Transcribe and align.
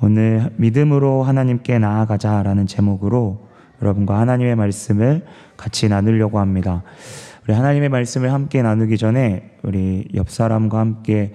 오늘 0.00 0.50
믿음으로 0.56 1.22
하나님께 1.22 1.78
나아가자라는 1.78 2.66
제목으로 2.66 3.48
여러분과 3.80 4.18
하나님의 4.18 4.56
말씀을 4.56 5.24
같이 5.56 5.88
나누려고 5.88 6.38
합니다. 6.38 6.82
우리 7.44 7.54
하나님의 7.54 7.88
말씀을 7.88 8.32
함께 8.32 8.62
나누기 8.62 8.98
전에 8.98 9.58
우리 9.62 10.06
옆 10.14 10.30
사람과 10.30 10.78
함께 10.78 11.32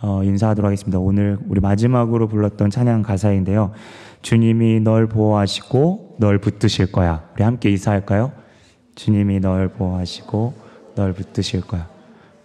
어, 0.00 0.22
인사하도록 0.22 0.66
하겠습니다. 0.66 0.98
오늘 0.98 1.38
우리 1.48 1.60
마지막으로 1.60 2.28
불렀던 2.28 2.70
찬양 2.70 3.02
가사인데요. 3.02 3.72
주님이 4.22 4.80
널 4.80 5.08
보호하시고 5.08 6.16
널 6.18 6.38
붙드실 6.38 6.92
거야. 6.92 7.28
우리 7.34 7.42
함께 7.42 7.70
인사할까요? 7.70 8.32
주님이 8.94 9.40
널 9.40 9.68
보호하시고 9.68 10.54
널 10.94 11.12
붙드실 11.14 11.62
거야. 11.62 11.88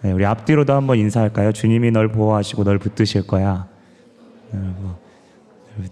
네, 0.02 0.14
우리 0.14 0.26
앞뒤로도 0.26 0.74
한번 0.74 0.98
인사할까요? 0.98 1.52
주님이 1.52 1.92
널 1.92 2.08
보호하시고 2.08 2.64
널 2.64 2.80
붙드실 2.80 3.28
거야. 3.28 3.68
널붙 4.52 5.09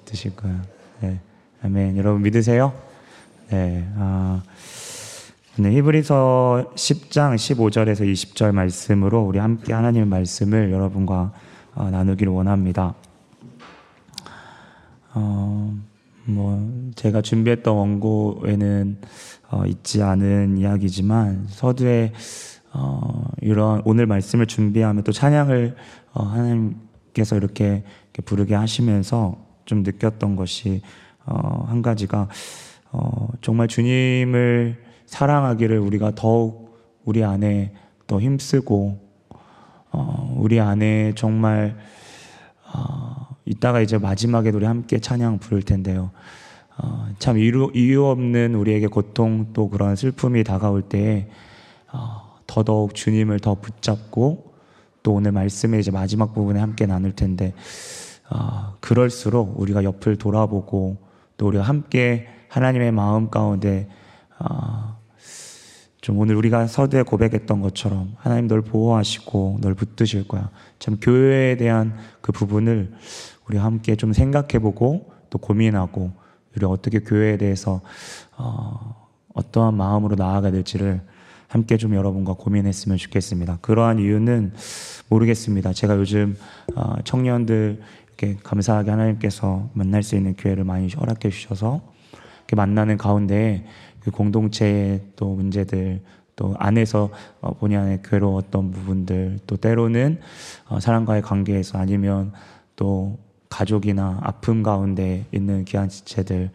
드실 0.05 0.35
거야. 0.35 0.61
네, 1.01 1.19
아멘. 1.63 1.97
여러분 1.97 2.21
믿으세요? 2.21 2.73
네. 3.49 3.87
아, 3.95 4.41
네, 5.57 5.71
히브리서 5.71 6.73
10장 6.75 7.35
15절에서 7.35 8.11
20절 8.11 8.51
말씀으로 8.51 9.21
우리 9.23 9.39
함께 9.39 9.73
하나님의 9.73 10.07
말씀을 10.07 10.71
여러분과 10.71 11.33
어, 11.73 11.89
나누기를 11.89 12.31
원합니다. 12.31 12.93
어, 15.13 15.75
뭐 16.25 16.91
제가 16.95 17.21
준비했던 17.21 17.75
원고에는 17.75 18.97
어, 19.49 19.65
있지 19.65 20.03
않은 20.03 20.57
이야기지만 20.57 21.47
서두에 21.49 22.11
어, 22.73 23.23
이런 23.41 23.81
오늘 23.85 24.05
말씀을 24.05 24.45
준비하면 24.45 25.03
또 25.03 25.11
찬양을 25.11 25.75
어, 26.13 26.23
하나님께서 26.23 27.35
이렇게, 27.35 27.83
이렇게, 28.13 28.21
부르게 28.23 28.53
하시면서 28.55 29.46
좀 29.67 29.83
느꼈던 29.83 30.35
것이 30.35 30.81
어, 31.25 31.65
한 31.67 31.83
가지가 31.83 32.27
어, 32.91 33.27
정말 33.41 33.67
주님을 33.67 34.81
사랑하기를 35.05 35.77
우리가 35.77 36.13
더욱 36.15 36.79
우리 37.05 37.23
안에 37.23 37.73
더 38.07 38.19
힘쓰고 38.19 38.97
어, 39.91 40.35
우리 40.37 40.59
안에 40.59 41.13
정말 41.15 41.77
어, 42.73 43.35
이따가 43.45 43.81
이제 43.81 43.97
마지막에 43.97 44.49
우리 44.49 44.65
함께 44.65 44.99
찬양 44.99 45.39
부를 45.39 45.61
텐데요. 45.61 46.11
어, 46.77 47.07
참 47.19 47.37
이유, 47.37 47.71
이유 47.73 48.05
없는 48.05 48.55
우리에게 48.55 48.87
고통 48.87 49.47
또 49.53 49.69
그런 49.69 49.95
슬픔이 49.95 50.43
다가올 50.43 50.83
때에 50.83 51.27
어, 51.91 52.37
더더욱 52.47 52.95
주님을 52.95 53.41
더 53.41 53.55
붙잡고 53.55 54.53
또 55.03 55.13
오늘 55.13 55.33
말씀의 55.33 55.81
이제 55.81 55.91
마지막 55.91 56.33
부분에 56.33 56.59
함께 56.59 56.85
나눌 56.85 57.13
텐데 57.13 57.53
어, 58.29 58.75
그럴수록 58.79 59.59
우리가 59.59 59.83
옆을 59.83 60.17
돌아보고 60.17 60.97
또 61.37 61.47
우리가 61.47 61.63
함께 61.63 62.27
하나님의 62.49 62.91
마음 62.91 63.29
가운데 63.29 63.89
어, 64.39 64.97
좀 66.01 66.19
오늘 66.19 66.35
우리가 66.35 66.67
서두에 66.67 67.03
고백했던 67.03 67.61
것처럼 67.61 68.15
하나님 68.17 68.47
널 68.47 68.61
보호하시고 68.61 69.59
널 69.61 69.73
붙드실 69.73 70.27
거야. 70.27 70.49
참 70.79 70.97
교회에 71.01 71.57
대한 71.57 71.95
그 72.21 72.31
부분을 72.31 72.93
우리 73.47 73.57
함께 73.57 73.95
좀 73.95 74.13
생각해보고 74.13 75.11
또 75.29 75.37
고민하고 75.37 76.11
우리 76.55 76.65
어떻게 76.65 76.99
교회에 76.99 77.37
대해서 77.37 77.81
어, 78.37 79.07
어떠한 79.33 79.75
마음으로 79.75 80.15
나아가야 80.15 80.51
될지를 80.51 81.01
함께 81.47 81.77
좀 81.77 81.95
여러분과 81.95 82.33
고민했으면 82.33 82.97
좋겠습니다. 82.97 83.59
그러한 83.61 83.99
이유는 83.99 84.53
모르겠습니다. 85.09 85.73
제가 85.73 85.97
요즘 85.97 86.35
어, 86.75 86.95
청년들 87.03 87.81
이렇게 88.17 88.35
감사하게 88.41 88.89
하나님께서 88.89 89.69
만날 89.73 90.01
수 90.01 90.15
있는 90.15 90.35
기회를 90.35 90.63
많이 90.63 90.89
허락해 90.89 91.29
주셔서 91.29 91.81
이렇게 92.39 92.55
만나는 92.55 92.97
가운데 92.97 93.65
그 93.99 94.09
공동체의 94.09 95.01
또 95.15 95.35
문제들 95.35 96.01
또 96.35 96.55
안에서 96.57 97.09
어, 97.41 97.53
본의 97.53 97.77
아니게 97.77 98.03
괴로웠던 98.09 98.71
부분들 98.71 99.39
또 99.45 99.57
때로는 99.57 100.19
어, 100.67 100.79
사람과의 100.79 101.21
관계에서 101.21 101.77
아니면 101.77 102.31
또 102.75 103.17
가족이나 103.49 104.19
아픔 104.21 104.63
가운데 104.63 105.25
있는 105.31 105.65
귀한 105.65 105.89
지체들 105.89 106.51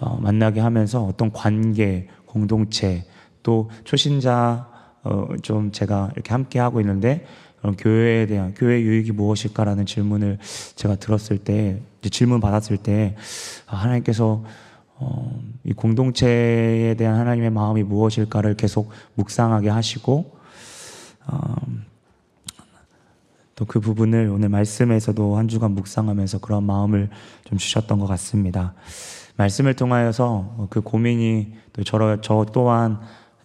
어, 0.00 0.18
만나게 0.20 0.60
하면서 0.60 1.04
어떤 1.04 1.32
관계, 1.32 2.08
공동체 2.26 3.04
또 3.42 3.70
초신자 3.84 4.68
어, 5.04 5.26
좀 5.42 5.70
제가 5.70 6.10
이렇게 6.14 6.32
함께 6.32 6.58
하고 6.58 6.80
있는데 6.80 7.24
그런 7.64 7.76
교회에 7.76 8.26
대한 8.26 8.52
교회 8.52 8.78
유익이 8.82 9.12
무엇일까라는 9.12 9.86
질문을 9.86 10.36
제가 10.76 10.96
들었을 10.96 11.38
때 11.38 11.80
질문 12.10 12.38
받았을 12.38 12.76
때 12.76 13.16
아, 13.66 13.76
하나님께서 13.76 14.44
어, 14.96 15.42
이 15.64 15.72
공동체에 15.72 16.94
대한 16.98 17.18
하나님의 17.18 17.48
마음이 17.48 17.82
무엇일까를 17.82 18.56
계속 18.56 18.90
묵상하게 19.14 19.70
하시고 19.70 20.36
어, 21.26 21.54
또그 23.54 23.80
부분을 23.80 24.28
오늘 24.28 24.50
말씀에서도 24.50 25.38
한 25.38 25.48
주간 25.48 25.70
묵상하면서 25.70 26.40
그런 26.40 26.64
마음을 26.64 27.08
좀 27.44 27.56
주셨던 27.56 27.98
것 27.98 28.06
같습니다. 28.08 28.74
말씀을 29.36 29.72
통하여서 29.72 30.66
그 30.68 30.82
고민이 30.82 31.54
또 31.72 31.82
저, 31.82 32.20
저 32.20 32.44
또한 32.52 33.00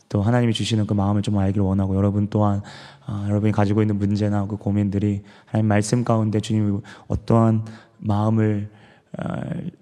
또 0.10 0.24
하나님이 0.24 0.54
주시는 0.54 0.88
그 0.88 0.94
마음을 0.94 1.22
좀 1.22 1.38
알기를 1.38 1.64
원하고 1.64 1.96
여러분 1.96 2.28
또한 2.30 2.62
아, 3.06 3.26
여러분이 3.30 3.52
가지고 3.52 3.82
있는 3.82 3.98
문제나 3.98 4.48
그 4.48 4.58
고민들이 4.58 5.22
하나님 5.46 5.68
말씀 5.68 6.04
가운데 6.04 6.40
주님이 6.40 6.80
어떠한 7.08 7.66
마음을 8.00 8.70
아, 9.18 9.42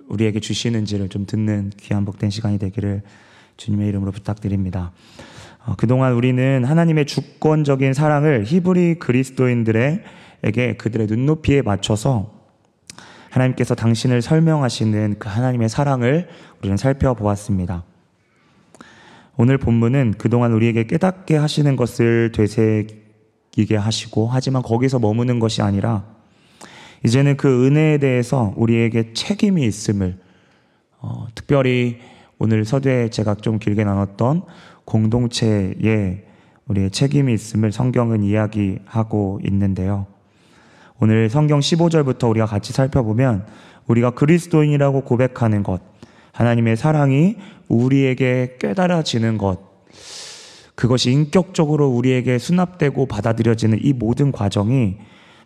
우리에게 0.10 0.42
주시는지를 0.42 1.10
좀 1.10 1.26
듣는 1.26 1.72
귀한 1.78 2.06
복된 2.06 2.30
시간이 2.30 2.60
되기를 2.60 3.02
주님의 3.56 3.88
이름으로 3.88 4.12
부탁드립니다. 4.12 4.92
어, 5.66 5.76
그동안 5.78 6.14
우리는 6.14 6.64
하나님의 6.64 7.06
주권적인 7.06 7.94
사랑을 7.94 8.44
히브리 8.46 9.00
그리스도인들에게 9.00 10.78
그들의 10.78 11.08
눈높이에 11.08 11.62
맞춰서 11.62 12.34
하나님께서 13.30 13.76
당신을 13.76 14.22
설명하시는 14.22 15.16
그 15.20 15.30
하나님의 15.30 15.70
사랑을 15.70 16.28
우리는 16.60 16.78
살펴보았습니다. 16.78 17.84
오늘 19.38 19.60
본문은 19.60 20.16
그동안 20.18 20.52
우리에게 20.52 20.86
깨닫게 20.88 21.38
하시는 21.38 21.76
것을 21.76 22.32
되새기게 22.34 23.76
하시고 23.76 24.28
하지만 24.32 24.64
거기서 24.64 24.98
머무는 24.98 25.40
것이 25.40 25.62
아니라 25.62 26.06
이제는 27.06 27.38
그 27.38 27.68
은혜에 27.68 28.00
대해서 28.00 28.54
우리에게 28.58 29.14
책임이 29.14 29.64
있음을 29.64 30.18
어, 31.00 31.28
특별히 31.36 32.00
오늘 32.40 32.66
서두에 32.66 33.10
제가 33.10 33.36
좀 33.36 33.60
길게 33.60 33.84
나눴던 33.84 34.42
공동체에 34.86 36.26
우리의 36.68 36.92
책임이 36.92 37.32
있음을 37.34 37.72
성경은 37.72 38.24
이야기하고 38.24 39.40
있는데요. 39.46 40.08
오늘 41.00 41.30
성경 41.30 41.60
15절부터 41.60 42.30
우리가 42.30 42.48
같이 42.48 42.74
살펴보면 42.74 43.46
우리가 43.86 44.12
그리스도인이라고 44.12 45.02
고백하는 45.02 45.62
것, 45.62 45.82
하나님의 46.38 46.78
사랑이 46.78 47.36
우리에게 47.68 48.58
깨달아지는 48.60 49.40
것, 49.40 49.60
그것이 50.76 51.12
인격적으로 51.12 51.88
우리에게 51.88 52.38
수납되고 52.38 53.08
받아들여지는 53.08 53.80
이 53.82 53.94
모든 53.94 54.32
과정이 54.32 54.98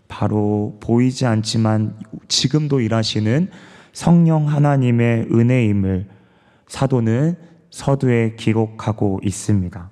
바로 0.09 0.77
보이지 0.81 1.25
않지만 1.25 1.97
지금도 2.27 2.81
일하시는 2.81 3.49
성령 3.93 4.49
하나님의 4.49 5.27
은혜임을 5.31 6.09
사도는 6.67 7.37
서두에 7.69 8.35
기록하고 8.35 9.21
있습니다. 9.23 9.89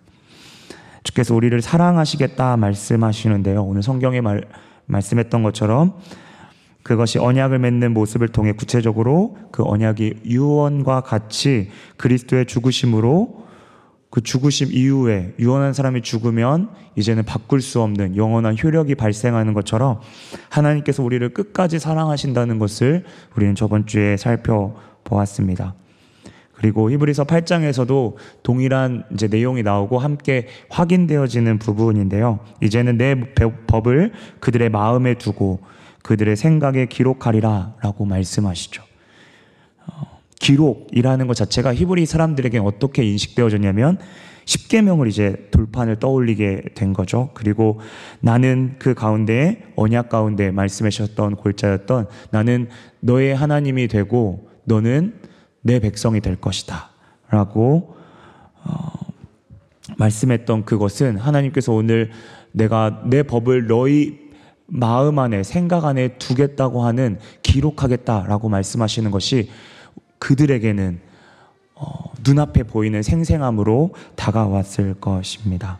주께서 1.04 1.34
우리를 1.34 1.62
사랑하시겠다 1.62 2.58
말씀하시는데요. 2.58 3.64
오늘 3.64 3.84
성경에 3.84 4.20
말, 4.20 4.44
말씀했던 4.88 5.44
것처럼 5.44 5.94
그것이 6.90 7.20
언약을 7.20 7.60
맺는 7.60 7.94
모습을 7.94 8.30
통해 8.30 8.52
구체적으로 8.52 9.38
그 9.52 9.62
언약이 9.64 10.22
유언과 10.26 11.02
같이 11.02 11.70
그리스도의 11.98 12.48
죽으심으로 12.48 13.46
그 14.10 14.22
죽으심 14.22 14.70
이후에 14.72 15.36
유언한 15.38 15.74
사람이 15.74 16.02
죽으면 16.02 16.72
이제는 16.96 17.26
바꿀 17.26 17.62
수 17.62 17.80
없는 17.84 18.18
영원한 18.18 18.56
효력이 18.58 18.96
발생하는 18.96 19.54
것처럼 19.54 20.00
하나님께서 20.50 21.04
우리를 21.04 21.30
끝까지 21.30 21.78
사랑하신다는 21.78 22.58
것을 22.58 23.06
우리는 23.36 23.54
저번 23.54 23.86
주에 23.86 24.18
살펴보았습니다. 24.18 25.76
그리고 26.54 26.90
히브리서 26.90 27.26
8장에서도 27.26 28.16
동일한 28.42 29.04
이제 29.14 29.28
내용이 29.28 29.62
나오고 29.62 30.00
함께 30.00 30.48
확인되어지는 30.72 31.60
부분인데요. 31.60 32.40
이제는 32.64 32.98
내 32.98 33.14
법을 33.68 34.12
그들의 34.40 34.70
마음에 34.70 35.14
두고 35.14 35.60
그들의 36.04 36.36
생각에 36.36 36.86
기록하리라 36.86 37.76
라고 37.82 38.06
말씀하시죠. 38.06 38.84
어, 39.88 40.20
기록이라는 40.40 41.28
것 41.28 41.34
자체가 41.36 41.74
히브리 41.74 42.06
사람들에게 42.06 42.58
어떻게 42.60 43.04
인식되어졌냐면 43.04 43.98
십계명을 44.46 45.08
이제 45.08 45.48
돌판을 45.52 46.00
떠올리게 46.00 46.70
된 46.74 46.94
거죠. 46.94 47.30
그리고 47.36 47.80
나는 48.20 48.76
그 48.80 48.96
가운데 48.96 49.64
언약 49.76 50.10
가운데 50.10 50.50
말씀하셨던 50.50 51.36
골자였던 51.36 52.08
나는 52.32 52.70
너의 53.00 53.36
하나님이 53.36 53.88
되고 53.88 54.50
너는 54.64 55.14
내 55.62 55.80
백성이 55.80 56.20
될 56.20 56.36
것이다 56.36 56.90
라고 57.30 57.96
어, 58.64 58.92
말씀했던 59.98 60.66
그것은 60.66 61.18
하나님께서 61.18 61.72
오늘 61.74 62.10
내가 62.52 63.04
내 63.06 63.22
법을 63.24 63.68
너희 63.68 64.29
마음 64.70 65.20
안에 65.20 65.44
생각 65.44 65.86
안에 65.86 66.18
두겠다고 66.20 66.84
하는 66.84 67.20
기록하겠다라고 67.44 68.50
말씀하시는 68.50 69.12
것이 69.12 69.50
그들에게는 70.20 71.00
어, 71.76 72.12
눈앞에 72.26 72.64
보이는 72.64 73.02
생생함으로 73.02 73.92
다가왔을 74.16 74.96
것입니다. 74.96 75.80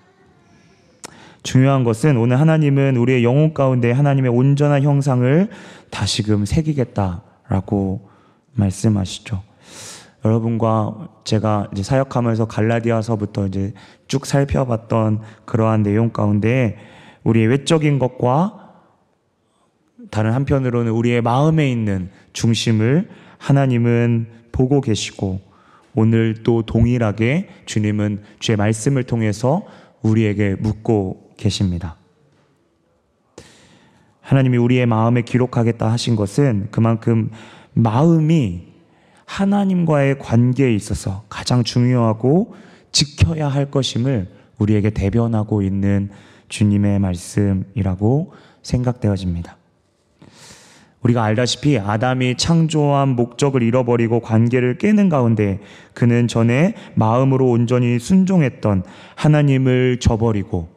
중요한 1.44 1.84
것은 1.84 2.18
오늘 2.18 2.40
하나님은 2.40 2.98
우리의 2.98 3.24
영혼 3.24 3.54
가운데 3.54 3.92
하나님의 3.92 4.32
온전한 4.32 4.84
형상을 4.84 5.50
다시금 5.90 6.46
새기겠다라고 6.46 8.10
말씀하시죠. 8.54 9.42
여러분과 10.26 11.08
제가 11.24 11.70
이제 11.72 11.82
사역하면서 11.82 12.46
갈라디아서부터 12.46 13.48
이제 13.48 13.74
쭉 14.08 14.26
살펴봤던 14.26 15.22
그러한 15.46 15.84
내용 15.84 16.10
가운데 16.10 16.78
우리의 17.24 17.48
외적인 17.48 18.00
것과 18.00 18.59
다른 20.10 20.34
한편으로는 20.34 20.92
우리의 20.92 21.22
마음에 21.22 21.72
있는 21.72 22.10
중심을 22.34 23.10
하나님은 23.38 24.28
보고 24.52 24.82
계시고 24.82 25.40
오늘 25.96 26.44
또 26.44 26.64
동일하게 26.64 27.50
주님은 27.66 28.24
주의 28.40 28.56
말씀을 28.56 29.04
통해서 29.04 29.66
우리에게 30.02 30.56
묻고 30.60 31.34
계십니다. 31.38 31.96
하나님이 34.22 34.58
우리의 34.58 34.86
마음에 34.86 35.22
기록하겠다 35.24 35.92
하신 35.92 36.16
것은 36.16 36.68
그만큼 36.72 37.32
마음이 37.74 38.68
하나님과의 39.26 40.20
관계에 40.20 40.74
있어서 40.74 41.24
가장 41.30 41.64
중요하고 41.64 42.56
지켜야 42.92 43.48
할 43.48 43.72
것임을 43.72 44.28
우리에게 44.58 44.90
대변하고 44.90 45.62
있는 45.62 46.10
주님의 46.50 47.00
말씀이라고 47.00 48.34
생각되어집니다. 48.64 49.59
우리가 51.02 51.24
알다시피 51.24 51.80
아담이 51.80 52.36
창조한 52.36 53.10
목적을 53.10 53.64
잃어버리고 53.64 54.20
관계를 54.20 54.78
깨는 54.78 55.10
가운데 55.10 55.60
그는 55.94 56.28
전에 56.28 56.74
마음으로 56.96 57.50
온전히 57.50 58.00
순종했던 58.00 58.84
하나님을 59.16 60.00
저버리고 60.00 60.70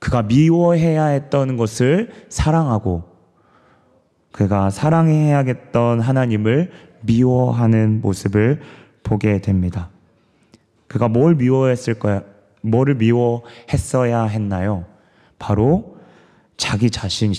그가 0.00 0.22
미워해야 0.22 1.06
했던 1.06 1.56
것을 1.56 2.10
사랑하고 2.28 3.04
그가 4.32 4.70
사랑해야겠던 4.70 6.00
하나님을 6.00 6.72
미워하는 7.02 8.00
모습을 8.00 8.60
보게 9.04 9.40
됩니다. 9.40 9.90
그가 10.88 11.08
뭘 11.08 11.36
미워했을 11.36 11.94
거야? 11.94 12.22
뭐를 12.62 12.96
미워했어야 12.96 14.24
했나요? 14.24 14.86
바로 15.38 15.96
자기 16.56 16.90
자신, 16.90 17.32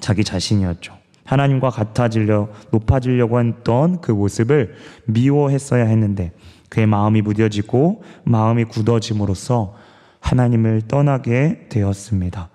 자기 0.00 0.24
자신이었죠. 0.24 1.03
하나님과 1.24 1.70
같아지려 1.70 2.48
높아지려고 2.70 3.40
했던 3.40 4.00
그 4.00 4.12
모습을 4.12 4.74
미워했어야 5.06 5.84
했는데 5.86 6.32
그의 6.68 6.86
마음이 6.86 7.22
무뎌지고 7.22 8.02
마음이 8.24 8.64
굳어짐으로써 8.64 9.74
하나님을 10.20 10.82
떠나게 10.88 11.66
되었습니다. 11.68 12.48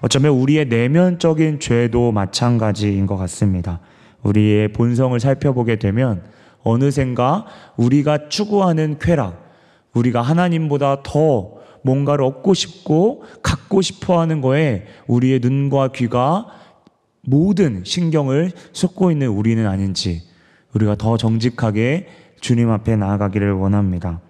어쩌면 0.00 0.32
우리의 0.32 0.66
내면적인 0.66 1.60
죄도 1.60 2.12
마찬가지인 2.12 3.06
것 3.06 3.16
같습니다. 3.16 3.80
우리의 4.22 4.72
본성을 4.72 5.18
살펴보게 5.18 5.76
되면 5.76 6.22
어느샌가 6.64 7.46
우리가 7.76 8.28
추구하는 8.28 8.98
쾌락, 9.00 9.52
우리가 9.94 10.22
하나님보다 10.22 11.02
더 11.02 11.54
뭔가를 11.82 12.24
얻고 12.24 12.54
싶고 12.54 13.24
갖고 13.42 13.82
싶어 13.82 14.20
하는 14.20 14.40
거에 14.40 14.84
우리의 15.06 15.40
눈과 15.40 15.88
귀가 15.88 16.46
모든 17.24 17.84
신경을 17.84 18.50
쏟고 18.72 19.12
있는 19.12 19.28
우리는 19.28 19.66
아닌지 19.66 20.22
우리가 20.74 20.96
더 20.96 21.16
정직하게 21.16 22.08
주님 22.40 22.70
앞에 22.70 22.96
나아가기를 22.96 23.52
원합니다. 23.52 24.20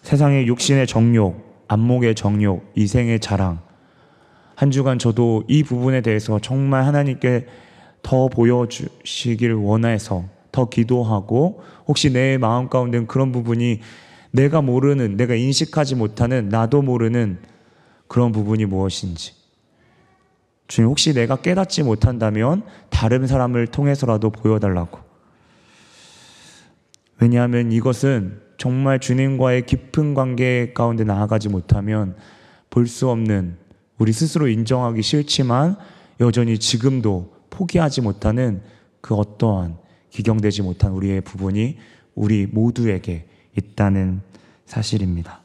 세상의 0.00 0.46
육신의 0.46 0.86
정욕, 0.86 1.66
안목의 1.68 2.14
정욕, 2.14 2.72
이생의 2.74 3.20
자랑. 3.20 3.60
한 4.54 4.70
주간 4.70 4.98
저도 4.98 5.44
이 5.46 5.62
부분에 5.62 6.00
대해서 6.00 6.38
정말 6.38 6.84
하나님께 6.86 7.46
더 8.02 8.28
보여주시길 8.28 9.52
원해서 9.52 10.24
더 10.50 10.70
기도하고 10.70 11.62
혹시 11.86 12.10
내 12.10 12.38
마음 12.38 12.70
가운데 12.70 13.04
그런 13.04 13.30
부분이 13.30 13.80
내가 14.30 14.62
모르는, 14.62 15.16
내가 15.16 15.34
인식하지 15.34 15.96
못하는, 15.96 16.48
나도 16.48 16.80
모르는 16.80 17.38
그런 18.06 18.32
부분이 18.32 18.64
무엇인지. 18.64 19.37
주님, 20.68 20.90
혹시 20.90 21.12
내가 21.14 21.36
깨닫지 21.36 21.82
못한다면 21.82 22.62
다른 22.90 23.26
사람을 23.26 23.66
통해서라도 23.68 24.30
보여달라고. 24.30 25.00
왜냐하면 27.20 27.72
이것은 27.72 28.40
정말 28.58 29.00
주님과의 29.00 29.66
깊은 29.66 30.14
관계 30.14 30.72
가운데 30.72 31.04
나아가지 31.04 31.48
못하면 31.48 32.16
볼 32.70 32.86
수 32.86 33.08
없는 33.08 33.56
우리 33.98 34.12
스스로 34.12 34.46
인정하기 34.46 35.02
싫지만 35.02 35.76
여전히 36.20 36.58
지금도 36.58 37.34
포기하지 37.50 38.02
못하는 38.02 38.62
그 39.00 39.14
어떠한 39.14 39.78
기경되지 40.10 40.62
못한 40.62 40.92
우리의 40.92 41.22
부분이 41.22 41.78
우리 42.14 42.46
모두에게 42.46 43.26
있다는 43.56 44.20
사실입니다. 44.66 45.40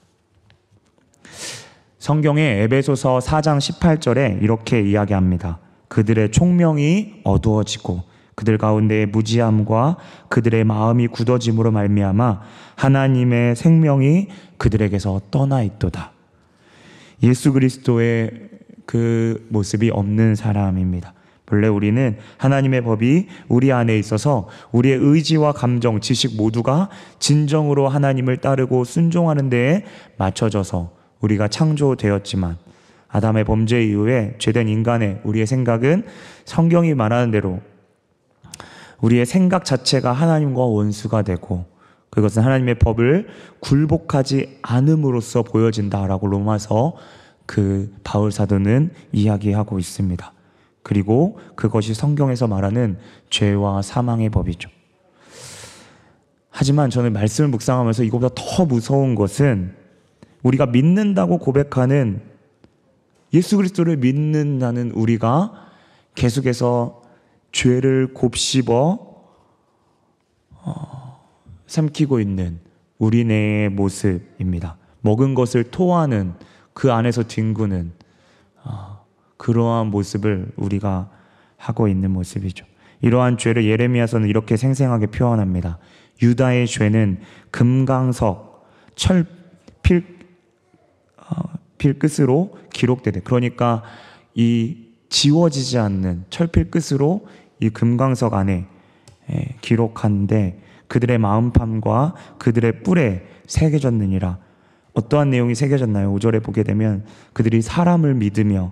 성경의 2.04 2.64
에베소서 2.64 3.20
4장 3.20 3.60
18절에 3.60 4.44
이렇게 4.44 4.82
이야기합니다. 4.82 5.60
그들의 5.88 6.32
총명이 6.32 7.22
어두워지고 7.24 8.04
그들 8.36 8.58
가운데 8.58 9.06
무지함과 9.06 9.96
그들의 10.28 10.66
마음이 10.66 11.08
굳어짐으로 11.08 11.72
말미암아 11.72 12.42
하나님의 12.76 13.56
생명이 13.56 14.28
그들에게서 14.58 15.22
떠나 15.32 15.64
있도다. 15.64 16.12
예수 17.24 17.54
그리스도의 17.54 18.50
그 18.86 19.48
모습이 19.48 19.90
없는 19.90 20.36
사람입니다. 20.36 21.14
본래 21.46 21.70
우리는 21.70 22.18
하나님의 22.36 22.84
법이 22.84 23.28
우리 23.48 23.72
안에 23.72 23.98
있어서 23.98 24.50
우리의 24.74 24.98
의지와 25.00 25.54
감정, 25.54 26.02
지식 26.02 26.36
모두가 26.36 26.90
진정으로 27.20 27.88
하나님을 27.88 28.42
따르고 28.42 28.84
순종하는 28.84 29.50
데에 29.50 29.86
맞춰져서 30.18 31.03
우리가 31.24 31.48
창조되었지만 31.48 32.58
아담의 33.08 33.46
범죄 33.46 33.84
이후에 33.84 34.36
죄된 34.40 34.68
인간의 34.68 35.22
우리의 35.24 35.48
생각은 35.48 36.04
성경이 36.46 36.94
말하는 36.94 37.32
대로 37.32 37.62
우리의 39.02 39.26
생각 39.26 39.66
자체가 39.66 40.12
하나님과 40.12 40.62
원수가 40.62 41.22
되고 41.24 41.66
그것은 42.10 42.44
하나님의 42.44 42.80
법을 42.80 43.28
굴복하지 43.60 44.60
않음으로써 44.62 45.44
보여진다라고 45.44 46.28
로마서 46.28 46.96
그 47.46 47.94
바울 48.04 48.32
사도는 48.32 48.92
이야기하고 49.12 49.80
있습니다. 49.80 50.34
그리고 50.84 51.40
그것이 51.56 51.94
성경에서 51.94 52.48
말하는 52.48 52.98
죄와 53.30 53.82
사망의 53.82 54.30
법이죠. 54.30 54.70
하지만 56.50 56.90
저는 56.90 57.14
말씀을 57.14 57.50
묵상하면서 57.50 58.04
이것보다 58.04 58.36
더 58.36 58.66
무서운 58.66 59.16
것은 59.16 59.83
우리가 60.44 60.68
믿는다고 60.68 61.40
고백하는 61.40 62.22
예수 63.34 63.58
그리스도를 63.58 63.98
믿는다는 63.98 64.92
우리가 64.92 65.54
계속해서 66.16 67.02
죄를 67.52 68.14
곱씹어 68.14 69.14
어, 70.66 71.24
삼키고 71.68 72.20
있는 72.20 72.60
우리네의 73.00 73.70
모습입니다. 73.70 74.78
먹은 75.02 75.34
것을 75.34 75.64
토하는 75.66 76.34
그 76.74 76.92
안에서 76.92 77.24
뒹구는 77.24 77.92
어, 78.64 79.06
그러한 79.38 79.88
모습을 79.88 80.52
우리가 80.56 81.10
하고 81.58 81.88
있는 81.88 82.12
모습이죠. 82.12 82.66
이러한 83.02 83.38
죄를 83.38 83.66
예레미야서는 83.66 84.30
이렇게 84.30 84.56
생생하게 84.56 85.08
표현합니다. 85.08 85.80
유다의 86.22 86.68
죄는 86.68 87.20
금강석, 87.52 88.70
철, 88.96 89.26
필, 89.82 90.23
어, 91.84 91.94
필끝으로 91.94 92.58
기록되되 92.72 93.22
그러니까 93.22 93.84
이 94.34 94.78
지워지지 95.10 95.78
않는 95.78 96.26
철필 96.30 96.72
끝으로 96.72 97.28
이 97.60 97.70
금강석 97.70 98.34
안에 98.34 98.66
예, 99.32 99.56
기록한데 99.62 100.60
그들의 100.88 101.18
마음판과 101.18 102.16
그들의 102.40 102.84
뿔에 102.84 103.24
새겨졌느니라 103.48 104.40
어떠한 104.94 105.30
내용이 105.32 105.56
새겨졌나요? 105.56 106.14
5절에 106.14 106.44
보게 106.44 106.64
되면 106.64 107.06
그들이 107.34 107.62
사람을 107.62 108.14
믿으며 108.16 108.72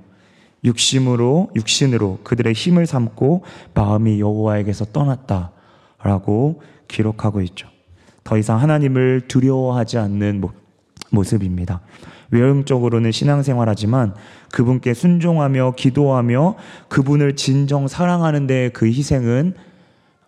육심으로 0.63 1.51
육신으로 1.55 2.19
그들의 2.23 2.53
힘을 2.53 2.85
삼고 2.85 3.43
마음이 3.73 4.19
여호와에게서 4.19 4.85
떠났다라고 4.85 6.61
기록하고 6.87 7.41
있죠. 7.41 7.67
더 8.23 8.37
이상 8.37 8.59
하나님을 8.61 9.21
두려워하지 9.27 9.97
않는 9.97 10.43
모습입니다. 11.09 11.81
외형적으로는 12.31 13.11
신앙생활하지만 13.11 14.15
그분께 14.51 14.93
순종하며 14.93 15.73
기도하며 15.77 16.55
그분을 16.87 17.35
진정 17.35 17.87
사랑하는 17.87 18.47
데 18.47 18.71
그 18.73 18.87
희생은 18.87 19.53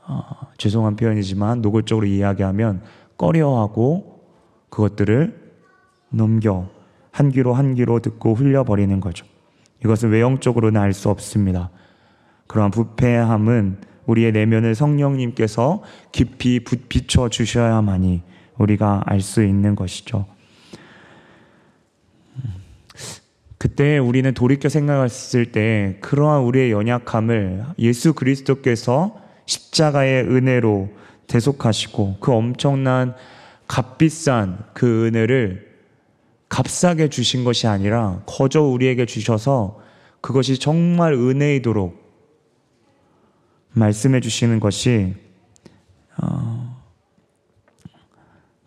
어, 0.06 0.22
죄송한 0.58 0.96
표현이지만 0.98 1.62
노골적으로 1.62 2.06
이야기하면 2.06 2.82
꺼려하고 3.18 4.22
그것들을 4.70 5.42
넘겨 6.10 6.68
한 7.12 7.32
귀로 7.32 7.54
한 7.54 7.76
귀로 7.76 8.00
듣고 8.00 8.34
흘려버리는 8.34 9.00
거죠. 9.00 9.26
이것은 9.84 10.10
외형적으로는 10.10 10.80
알 10.80 10.94
수 10.94 11.10
없습니다. 11.10 11.70
그러한 12.48 12.72
부패함은 12.72 13.78
우리의 14.06 14.32
내면을 14.34 14.76
성령님께서 14.76 15.82
깊이 16.12 16.60
비춰 16.64 17.30
주셔야만이 17.30 18.22
우리가 18.58 19.04
알 19.06 19.22
수 19.22 19.44
있는 19.44 19.76
것이죠. 19.76 20.26
그때 23.64 23.98
우리는 23.98 24.34
돌이켜 24.34 24.68
생각했을 24.68 25.54
때 25.54 25.98
그러한 26.02 26.42
우리의 26.42 26.74
연약함을 26.74 27.64
예수 27.80 28.14
그리스도께서 28.14 29.16
십자가의 29.46 30.26
은혜로 30.26 30.90
대속하시고 31.28 32.18
그 32.20 32.34
엄청난 32.34 33.16
값비싼 33.66 34.66
그 34.74 35.06
은혜를 35.08 35.66
값싸게 36.50 37.08
주신 37.08 37.46
것이 37.46 37.66
아니라 37.66 38.22
거저 38.26 38.64
우리에게 38.64 39.06
주셔서 39.06 39.80
그것이 40.20 40.60
정말 40.60 41.14
은혜이도록 41.14 41.98
말씀해 43.72 44.20
주시는 44.20 44.60
것이 44.60 45.14
어, 46.22 46.84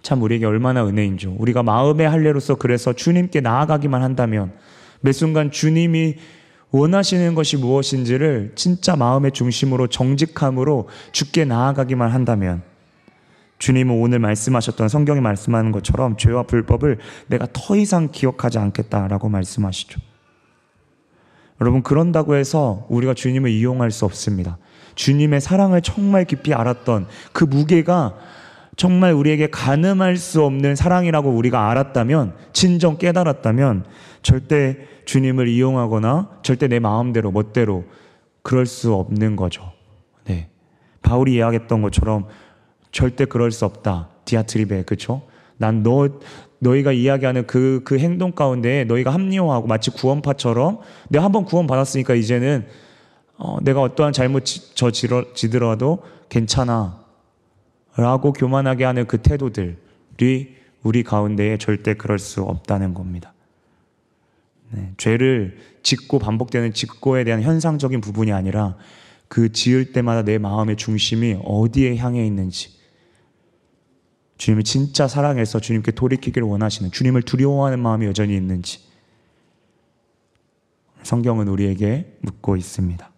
참 0.00 0.22
우리에게 0.22 0.46
얼마나 0.46 0.86
은혜인지 0.86 1.26
우리가 1.26 1.62
마음의 1.62 2.08
할례로서 2.08 2.54
그래서 2.54 2.94
주님께 2.94 3.42
나아가기만 3.42 4.02
한다면 4.02 4.54
매 5.06 5.12
순간 5.12 5.52
주님이 5.52 6.16
원하시는 6.72 7.36
것이 7.36 7.56
무엇인지를 7.56 8.54
진짜 8.56 8.96
마음의 8.96 9.30
중심으로 9.30 9.86
정직함으로 9.86 10.88
주께 11.12 11.44
나아가기만 11.44 12.10
한다면 12.10 12.62
주님은 13.60 13.94
오늘 14.00 14.18
말씀하셨던 14.18 14.88
성경이 14.88 15.20
말씀하는 15.20 15.70
것처럼 15.70 16.16
죄와 16.16 16.42
불법을 16.42 16.98
내가 17.28 17.46
더 17.52 17.76
이상 17.76 18.08
기억하지 18.10 18.58
않겠다라고 18.58 19.28
말씀하시죠. 19.28 20.00
여러분, 21.60 21.84
그런다고 21.84 22.34
해서 22.34 22.84
우리가 22.88 23.14
주님을 23.14 23.48
이용할 23.48 23.92
수 23.92 24.06
없습니다. 24.06 24.58
주님의 24.96 25.40
사랑을 25.40 25.82
정말 25.82 26.24
깊이 26.24 26.52
알았던 26.52 27.06
그 27.32 27.44
무게가 27.44 28.16
정말 28.76 29.12
우리에게 29.14 29.48
가늠할 29.48 30.16
수 30.16 30.44
없는 30.44 30.76
사랑이라고 30.76 31.30
우리가 31.30 31.70
알았다면, 31.70 32.34
진정 32.52 32.98
깨달았다면, 32.98 33.84
절대 34.22 34.76
주님을 35.06 35.48
이용하거나 35.48 36.40
절대 36.42 36.68
내 36.68 36.78
마음대로, 36.78 37.30
멋대로 37.30 37.84
그럴 38.42 38.66
수 38.66 38.94
없는 38.94 39.34
거죠. 39.36 39.72
네. 40.24 40.50
바울이 41.02 41.34
이야기했던 41.34 41.82
것처럼 41.82 42.26
절대 42.92 43.24
그럴 43.24 43.50
수 43.50 43.64
없다. 43.64 44.10
디아트리베, 44.24 44.82
그쵸? 44.82 45.22
난 45.56 45.82
너, 45.82 46.08
너희가 46.58 46.92
이야기하는 46.92 47.46
그, 47.46 47.82
그 47.84 47.98
행동 47.98 48.32
가운데 48.32 48.84
너희가 48.84 49.12
합리화하고 49.12 49.66
마치 49.66 49.90
구원파처럼 49.90 50.80
내가 51.08 51.24
한번 51.24 51.44
구원받았으니까 51.44 52.14
이제는 52.14 52.66
어, 53.38 53.58
내가 53.62 53.82
어떠한 53.82 54.12
잘못 54.12 54.44
저 54.74 54.90
지더라도 54.90 56.02
괜찮아. 56.28 57.05
라고 57.96 58.32
교만하게 58.32 58.84
하는 58.84 59.06
그 59.06 59.22
태도들이 59.22 60.56
우리 60.82 61.02
가운데에 61.02 61.58
절대 61.58 61.94
그럴 61.94 62.18
수 62.18 62.42
없다는 62.42 62.94
겁니다. 62.94 63.32
네, 64.70 64.92
죄를 64.96 65.58
짓고 65.82 66.18
반복되는 66.18 66.72
짓고에 66.72 67.24
대한 67.24 67.42
현상적인 67.42 68.00
부분이 68.00 68.32
아니라 68.32 68.76
그 69.28 69.52
지을 69.52 69.92
때마다 69.92 70.22
내 70.22 70.38
마음의 70.38 70.76
중심이 70.76 71.36
어디에 71.42 71.96
향해 71.96 72.24
있는지 72.26 72.76
주님을 74.38 74.64
진짜 74.64 75.08
사랑해서 75.08 75.60
주님께 75.60 75.92
돌이키기를 75.92 76.46
원하시는 76.46 76.90
주님을 76.90 77.22
두려워하는 77.22 77.80
마음이 77.80 78.06
여전히 78.06 78.36
있는지 78.36 78.80
성경은 81.02 81.48
우리에게 81.48 82.18
묻고 82.20 82.56
있습니다. 82.56 83.15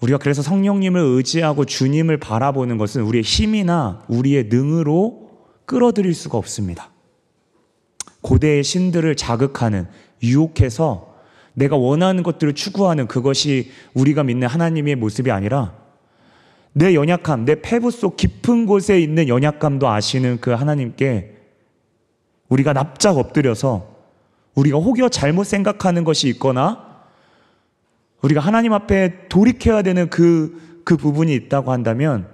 우리가 0.00 0.18
그래서 0.18 0.42
성령님을 0.42 1.00
의지하고 1.00 1.64
주님을 1.64 2.16
바라보는 2.18 2.78
것은 2.78 3.02
우리의 3.02 3.22
힘이나 3.22 4.02
우리의 4.08 4.44
능으로 4.44 5.30
끌어들일 5.66 6.14
수가 6.14 6.38
없습니다. 6.38 6.90
고대의 8.22 8.64
신들을 8.64 9.14
자극하는 9.16 9.86
유혹해서 10.22 11.14
내가 11.54 11.76
원하는 11.76 12.22
것들을 12.22 12.54
추구하는 12.54 13.06
그것이 13.06 13.70
우리가 13.94 14.22
믿는 14.22 14.48
하나님의 14.48 14.96
모습이 14.96 15.30
아니라 15.30 15.74
내 16.72 16.94
연약함, 16.94 17.44
내 17.44 17.60
폐부 17.60 17.90
속 17.90 18.16
깊은 18.16 18.66
곳에 18.66 19.00
있는 19.00 19.28
연약감도 19.28 19.88
아시는 19.88 20.38
그 20.40 20.50
하나님께 20.50 21.36
우리가 22.48 22.72
납작 22.72 23.18
엎드려서 23.18 23.96
우리가 24.54 24.78
혹여 24.78 25.08
잘못 25.08 25.44
생각하는 25.44 26.04
것이 26.04 26.28
있거나 26.28 26.89
우리가 28.22 28.40
하나님 28.40 28.72
앞에 28.72 29.28
돌이켜야 29.28 29.82
되는 29.82 30.10
그, 30.10 30.82
그 30.84 30.96
부분이 30.96 31.34
있다고 31.34 31.72
한다면 31.72 32.28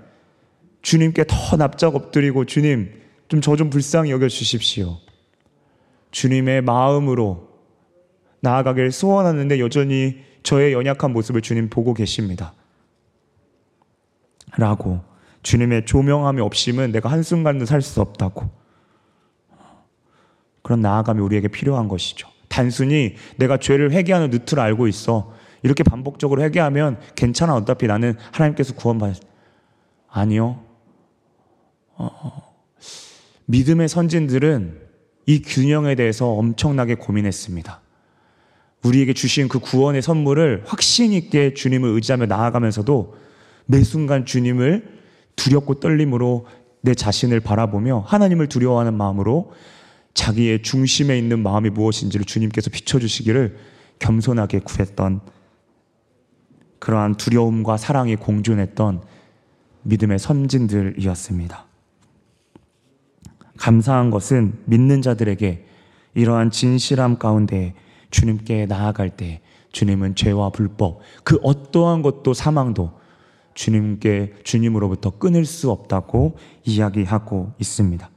주님께 0.82 1.24
더 1.28 1.56
납작 1.56 1.94
엎드리고 1.94 2.44
주님 2.44 2.92
좀 3.28 3.40
저좀 3.40 3.56
좀 3.56 3.70
불쌍히 3.70 4.10
여겨 4.10 4.28
주십시오. 4.28 4.98
주님의 6.10 6.62
마음으로 6.62 7.48
나아가길 8.40 8.92
소원하는데 8.92 9.58
여전히 9.58 10.24
저의 10.42 10.72
연약한 10.72 11.12
모습을 11.12 11.40
주님 11.40 11.68
보고 11.68 11.92
계십니다. 11.92 12.54
라고 14.56 15.00
주님의 15.42 15.86
조명함이 15.86 16.40
없이면 16.40 16.92
내가 16.92 17.10
한순간도 17.10 17.66
살 17.66 17.82
수 17.82 18.00
없다고 18.00 18.48
그런 20.62 20.80
나아감이 20.80 21.20
우리에게 21.20 21.48
필요한 21.48 21.88
것이죠. 21.88 22.28
단순히 22.48 23.16
내가 23.36 23.56
죄를 23.56 23.92
회개하는 23.92 24.30
루트를 24.30 24.62
알고 24.62 24.88
있어. 24.88 25.35
이렇게 25.66 25.82
반복적으로 25.82 26.42
회개하면 26.42 27.00
괜찮아. 27.16 27.56
어차피 27.56 27.88
나는 27.88 28.14
하나님께서 28.30 28.72
구원받 28.76 29.16
아니요. 30.08 30.60
어, 31.96 32.54
믿음의 33.46 33.88
선진들은 33.88 34.80
이 35.26 35.42
균형에 35.42 35.96
대해서 35.96 36.28
엄청나게 36.28 36.94
고민했습니다. 36.94 37.80
우리에게 38.84 39.12
주신 39.12 39.48
그 39.48 39.58
구원의 39.58 40.02
선물을 40.02 40.62
확신 40.66 41.12
있게 41.12 41.52
주님을 41.54 41.88
의지하며 41.88 42.26
나아가면서도 42.26 43.16
매 43.64 43.82
순간 43.82 44.24
주님을 44.24 45.00
두렵고 45.34 45.80
떨림으로 45.80 46.46
내 46.80 46.94
자신을 46.94 47.40
바라보며 47.40 48.04
하나님을 48.06 48.46
두려워하는 48.46 48.94
마음으로 48.94 49.50
자기의 50.14 50.62
중심에 50.62 51.18
있는 51.18 51.42
마음이 51.42 51.70
무엇인지를 51.70 52.24
주님께서 52.24 52.70
비춰주시기를 52.70 53.58
겸손하게 53.98 54.60
구했던 54.60 55.22
그러한 56.78 57.16
두려움과 57.16 57.76
사랑이 57.76 58.16
공존했던 58.16 59.02
믿음의 59.82 60.18
선진들이었습니다. 60.18 61.64
감사한 63.56 64.10
것은 64.10 64.58
믿는 64.66 65.02
자들에게 65.02 65.66
이러한 66.14 66.50
진실함 66.50 67.18
가운데 67.18 67.74
주님께 68.10 68.66
나아갈 68.66 69.10
때 69.10 69.40
주님은 69.72 70.14
죄와 70.14 70.50
불법, 70.50 71.00
그 71.22 71.38
어떠한 71.42 72.02
것도 72.02 72.34
사망도 72.34 72.92
주님께 73.54 74.34
주님으로부터 74.44 75.18
끊을 75.18 75.44
수 75.44 75.70
없다고 75.70 76.36
이야기하고 76.64 77.52
있습니다. 77.58 78.08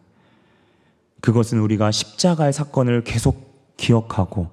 그것은 1.22 1.60
우리가 1.60 1.92
십자가의 1.92 2.54
사건을 2.54 3.04
계속 3.04 3.75
기억하고 3.78 4.48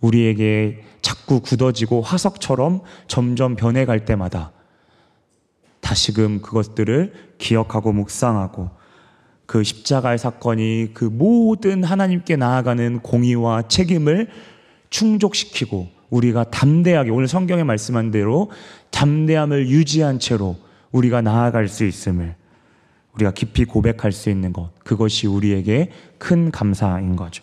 우리에게 0.00 0.82
자꾸 1.02 1.40
굳어지고 1.40 2.02
화석처럼 2.02 2.82
점점 3.06 3.56
변해갈 3.56 4.04
때마다 4.04 4.52
다시금 5.80 6.40
그것들을 6.42 7.12
기억하고 7.38 7.92
묵상하고 7.92 8.70
그 9.46 9.64
십자가의 9.64 10.18
사건이 10.18 10.90
그 10.94 11.04
모든 11.04 11.82
하나님께 11.82 12.36
나아가는 12.36 13.00
공의와 13.00 13.62
책임을 13.68 14.28
충족시키고 14.90 15.88
우리가 16.10 16.44
담대하게 16.44 17.10
오늘 17.10 17.28
성경에 17.28 17.64
말씀한 17.64 18.10
대로 18.10 18.50
담대함을 18.90 19.68
유지한 19.68 20.18
채로 20.18 20.56
우리가 20.92 21.20
나아갈 21.20 21.68
수 21.68 21.84
있음을 21.84 22.34
우리가 23.14 23.32
깊이 23.32 23.64
고백할 23.64 24.12
수 24.12 24.30
있는 24.30 24.52
것, 24.52 24.70
그것이 24.84 25.26
우리에게 25.26 25.90
큰 26.18 26.50
감사인 26.50 27.16
거죠. 27.16 27.42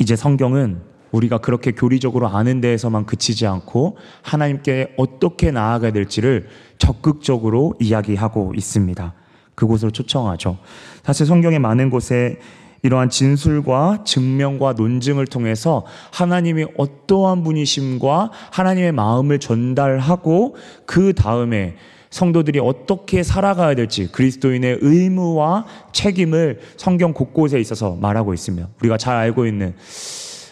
이제 0.00 0.16
성경은 0.16 0.80
우리가 1.12 1.38
그렇게 1.38 1.72
교리적으로 1.72 2.26
아는 2.28 2.62
데에서만 2.62 3.04
그치지 3.04 3.46
않고 3.46 3.98
하나님께 4.22 4.94
어떻게 4.96 5.50
나아가야 5.50 5.92
될지를 5.92 6.48
적극적으로 6.78 7.74
이야기하고 7.78 8.54
있습니다. 8.56 9.14
그곳으로 9.54 9.90
초청하죠. 9.90 10.56
사실 11.04 11.26
성경의 11.26 11.58
많은 11.58 11.90
곳에 11.90 12.38
이러한 12.82 13.10
진술과 13.10 14.04
증명과 14.06 14.72
논증을 14.72 15.26
통해서 15.26 15.84
하나님이 16.12 16.64
어떠한 16.78 17.44
분이심과 17.44 18.30
하나님의 18.52 18.92
마음을 18.92 19.38
전달하고 19.38 20.56
그 20.86 21.12
다음에 21.12 21.76
성도들이 22.10 22.58
어떻게 22.58 23.22
살아가야 23.22 23.74
될지 23.74 24.10
그리스도인의 24.10 24.78
의무와 24.80 25.66
책임을 25.92 26.60
성경 26.76 27.12
곳곳에 27.12 27.60
있어서 27.60 27.94
말하고 27.94 28.34
있습니다. 28.34 28.68
우리가 28.80 28.96
잘 28.96 29.16
알고 29.16 29.46
있는 29.46 29.74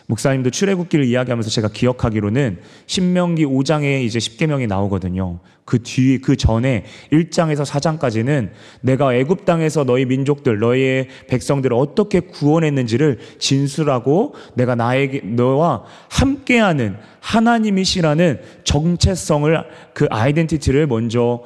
목사님도 0.09 0.51
출애굽기를 0.51 1.05
이야기하면서 1.05 1.51
제가 1.51 1.69
기억하기로는 1.69 2.61
신명기 2.87 3.45
5장에 3.45 4.03
이제 4.05 4.19
10계명이 4.19 4.67
나오거든요. 4.67 5.39
그 5.67 5.83
뒤, 5.83 6.19
그 6.19 6.35
전에 6.35 6.87
1장에서 7.13 7.63
4장까지는 7.67 8.51
내가 8.81 9.15
애굽 9.15 9.45
땅에서 9.45 9.85
너희 9.85 10.07
민족들, 10.07 10.59
너희의 10.61 11.09
백성들을 11.29 11.77
어떻게 11.77 12.21
구원했는지를 12.21 13.19
진술하고 13.39 14.35
내가 14.55 14.75
나에게, 14.75 15.21
너와 15.21 15.85
함께하는 16.09 16.97
하나님이시라는 17.21 18.41
정체성을 18.65 19.65
그 19.93 20.07
아이덴티티를 20.09 20.87
먼저 20.87 21.43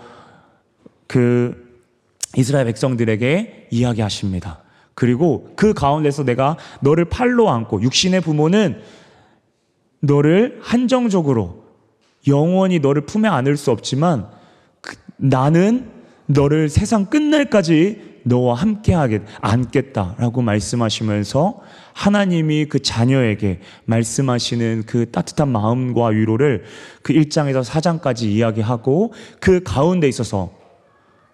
그 1.08 1.80
이스라엘 2.36 2.66
백성들에게 2.66 3.66
이야기하십니다. 3.72 4.62
그리고 4.94 5.52
그 5.56 5.72
가운데서 5.74 6.24
내가 6.24 6.56
너를 6.80 7.06
팔로 7.06 7.50
안고 7.50 7.82
육신의 7.82 8.20
부모는 8.20 8.80
너를 10.00 10.58
한정적으로 10.62 11.62
영원히 12.26 12.78
너를 12.78 13.02
품에 13.02 13.28
안을 13.28 13.56
수 13.56 13.70
없지만 13.70 14.28
그, 14.80 14.96
나는 15.16 15.90
너를 16.26 16.68
세상 16.68 17.06
끝날까지 17.06 18.12
너와 18.24 18.54
함께하게 18.54 19.22
안겠다라고 19.40 20.42
말씀하시면서 20.42 21.60
하나님이 21.92 22.66
그 22.66 22.80
자녀에게 22.80 23.60
말씀하시는 23.84 24.84
그 24.86 25.10
따뜻한 25.10 25.48
마음과 25.48 26.08
위로를 26.08 26.64
그 27.02 27.12
1장에서 27.12 27.64
4장까지 27.64 28.24
이야기하고 28.24 29.12
그 29.40 29.62
가운데 29.62 30.08
있어서 30.08 30.61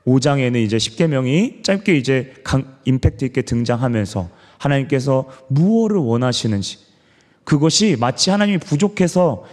5장에는 0.09 0.57
이제 0.57 0.77
10계명이 0.77 1.63
짧게 1.63 1.97
이제 1.97 2.35
강, 2.45 2.77
임팩트 2.85 3.25
있게 3.27 3.43
등장하면서 3.43 4.29
하나님께서 4.59 5.29
무엇을 5.49 5.97
원하시는지 5.97 6.79
그것이 7.45 7.97
마치 7.99 8.31
하나님이 8.31 8.59
부족해서 8.59 9.45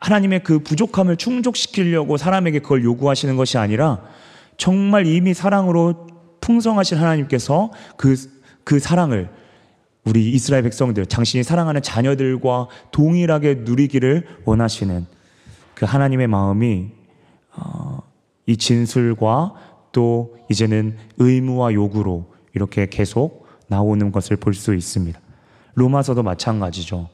하나님의 0.00 0.42
그 0.42 0.60
부족함을 0.60 1.16
충족시키려고 1.16 2.16
사람에게 2.16 2.60
그걸 2.60 2.84
요구하시는 2.84 3.36
것이 3.36 3.58
아니라 3.58 4.02
정말 4.56 5.06
이미 5.06 5.34
사랑으로 5.34 6.06
풍성하신 6.40 6.98
하나님께서 6.98 7.70
그, 7.96 8.16
그 8.64 8.78
사랑을 8.78 9.30
우리 10.04 10.30
이스라엘 10.30 10.62
백성들, 10.62 11.06
당신이 11.06 11.44
사랑하는 11.44 11.82
자녀들과 11.82 12.68
동일하게 12.90 13.56
누리기를 13.60 14.26
원하시는 14.44 15.06
그 15.74 15.84
하나님의 15.84 16.26
마음이 16.26 16.88
어, 17.56 18.09
이 18.50 18.56
진술과 18.56 19.54
또 19.92 20.36
이제는 20.50 20.96
의무와 21.18 21.72
요구로 21.72 22.32
이렇게 22.52 22.88
계속 22.88 23.46
나오는 23.68 24.10
것을 24.10 24.36
볼 24.36 24.54
수 24.54 24.74
있습니다. 24.74 25.20
로마서도 25.74 26.24
마찬가지죠. 26.24 27.08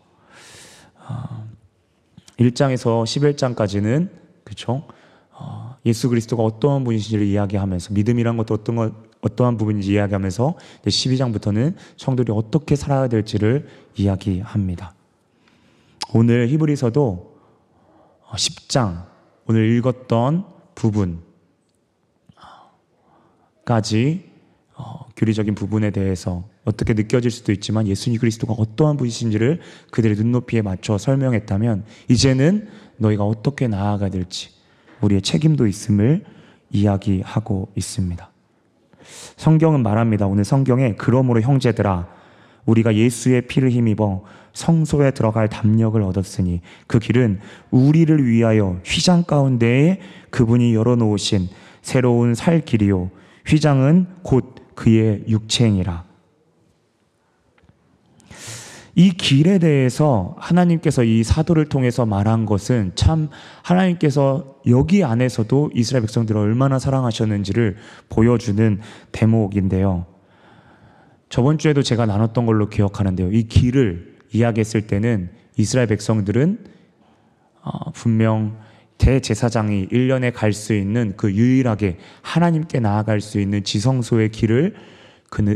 1장에서 2.38 3.02
아, 3.02 3.04
11장까지는 3.04 4.08
그렇죠. 4.44 4.84
예수 5.84 6.08
그리스도가 6.08 6.42
어떠한 6.42 6.84
분이신지를 6.84 7.26
이야기하면서 7.26 7.92
믿음이란 7.92 8.38
것도 8.38 8.54
어떤 8.54 8.76
것 8.76 8.94
어떠한 9.20 9.58
부분인지 9.58 9.92
이야기하면서 9.92 10.56
12장부터는 10.86 11.74
성도들이 11.98 12.34
어떻게 12.34 12.76
살아야 12.76 13.08
될지를 13.08 13.68
이야기합니다. 13.94 14.94
오늘 16.14 16.48
히브리서도 16.48 17.36
10장 18.24 19.04
오늘 19.46 19.76
읽었던 19.76 20.46
부분 20.74 21.25
까지 23.66 24.24
어, 24.76 25.06
교리적인 25.16 25.54
부분에 25.54 25.90
대해서 25.90 26.44
어떻게 26.64 26.94
느껴질 26.94 27.30
수도 27.30 27.52
있지만 27.52 27.88
예수님 27.88 28.20
그리스도가 28.20 28.54
어떠한 28.54 28.96
분이신지를 28.96 29.60
그들의 29.90 30.16
눈높이에 30.16 30.62
맞춰 30.62 30.96
설명했다면 30.96 31.84
이제는 32.08 32.68
너희가 32.96 33.24
어떻게 33.24 33.66
나아가야 33.66 34.10
될지 34.10 34.50
우리의 35.00 35.22
책임도 35.22 35.66
있음을 35.66 36.24
이야기하고 36.70 37.68
있습니다. 37.74 38.30
성경은 39.36 39.82
말합니다. 39.82 40.26
오늘 40.26 40.44
성경에 40.44 40.94
그러므로 40.96 41.40
형제들아 41.40 42.08
우리가 42.66 42.94
예수의 42.94 43.46
피를 43.48 43.70
힘입어 43.70 44.24
성소에 44.52 45.10
들어갈 45.12 45.48
담력을 45.48 46.00
얻었으니 46.00 46.60
그 46.86 46.98
길은 46.98 47.40
우리를 47.70 48.24
위하여 48.26 48.80
휘장 48.84 49.24
가운데에 49.24 50.00
그분이 50.30 50.74
열어놓으신 50.74 51.48
새로운 51.82 52.34
살 52.34 52.64
길이요 52.64 53.10
휘장은 53.46 54.06
곧 54.22 54.54
그의 54.74 55.24
육체이라. 55.28 56.04
이 58.98 59.10
길에 59.10 59.58
대해서 59.58 60.34
하나님께서 60.38 61.04
이 61.04 61.22
사도를 61.22 61.66
통해서 61.66 62.06
말한 62.06 62.46
것은 62.46 62.92
참 62.94 63.28
하나님께서 63.62 64.56
여기 64.68 65.04
안에서도 65.04 65.70
이스라엘 65.74 66.00
백성들을 66.02 66.40
얼마나 66.40 66.78
사랑하셨는지를 66.78 67.76
보여주는 68.08 68.80
대목인데요. 69.12 70.06
저번 71.28 71.58
주에도 71.58 71.82
제가 71.82 72.06
나눴던 72.06 72.46
걸로 72.46 72.70
기억하는데요. 72.70 73.32
이 73.32 73.42
길을 73.42 74.16
이야기했을 74.32 74.86
때는 74.86 75.28
이스라엘 75.58 75.88
백성들은 75.88 76.64
어, 77.62 77.90
분명 77.92 78.56
대제사장이 78.98 79.88
1년에 79.88 80.32
갈 80.32 80.52
수 80.52 80.74
있는 80.74 81.14
그 81.16 81.32
유일하게 81.32 81.98
하나님께 82.22 82.80
나아갈 82.80 83.20
수 83.20 83.40
있는 83.40 83.62
지성소의 83.62 84.30
길을 84.30 84.74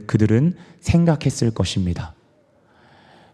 그들은 0.06 0.54
생각했을 0.80 1.50
것입니다. 1.52 2.14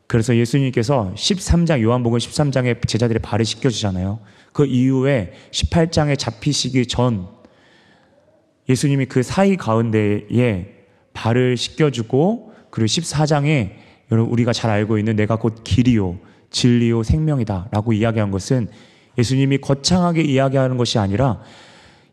그래서 0.07 0.37
예수님께서 0.37 1.13
13장, 1.17 1.83
요한복음 1.83 2.19
13장에 2.19 2.87
제자들의 2.87 3.21
발을 3.21 3.45
씻겨 3.45 3.71
주잖아요. 3.71 4.21
그 4.53 4.65
이후에 4.65 5.33
18장에 5.51 6.17
잡히시기 6.17 6.87
전 6.87 7.27
예수님이 8.69 9.07
그 9.07 9.23
사이 9.23 9.57
가운데에 9.57 10.75
발을 11.13 11.57
씻겨 11.57 11.91
주고 11.91 12.53
그리고 12.71 12.87
14장에 12.87 13.73
여러분 14.13 14.33
우리가 14.33 14.53
잘 14.53 14.71
알고 14.71 14.99
있는 14.99 15.17
내가 15.17 15.37
곧 15.37 15.63
길이요 15.65 16.19
진리요 16.51 17.03
생명이다 17.03 17.69
라고 17.73 17.93
이야기한 17.93 18.31
것은 18.31 18.69
예수님이 19.19 19.59
거창하게 19.59 20.23
이야기하는 20.23 20.77
것이 20.77 20.99
아니라 20.99 21.41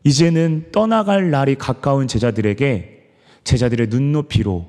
이제는 0.04 0.66
떠나갈 0.72 1.30
날이 1.30 1.54
가까운 1.54 2.06
제자들에게 2.06 2.90
제자들의 3.44 3.88
눈높이로 3.88 4.68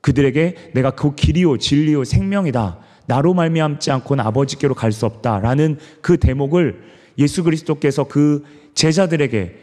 그들에게 0.00 0.72
내가 0.74 0.90
그 0.92 1.14
길이요 1.14 1.58
진리요 1.58 2.04
생명이다. 2.04 2.78
나로 3.06 3.34
말미암지 3.34 3.90
않고는 3.90 4.24
아버지께로 4.24 4.74
갈 4.74 4.92
수 4.92 5.06
없다라는 5.06 5.78
그 6.00 6.18
대목을 6.18 6.82
예수 7.18 7.42
그리스도께서 7.42 8.04
그 8.04 8.44
제자들에게 8.74 9.54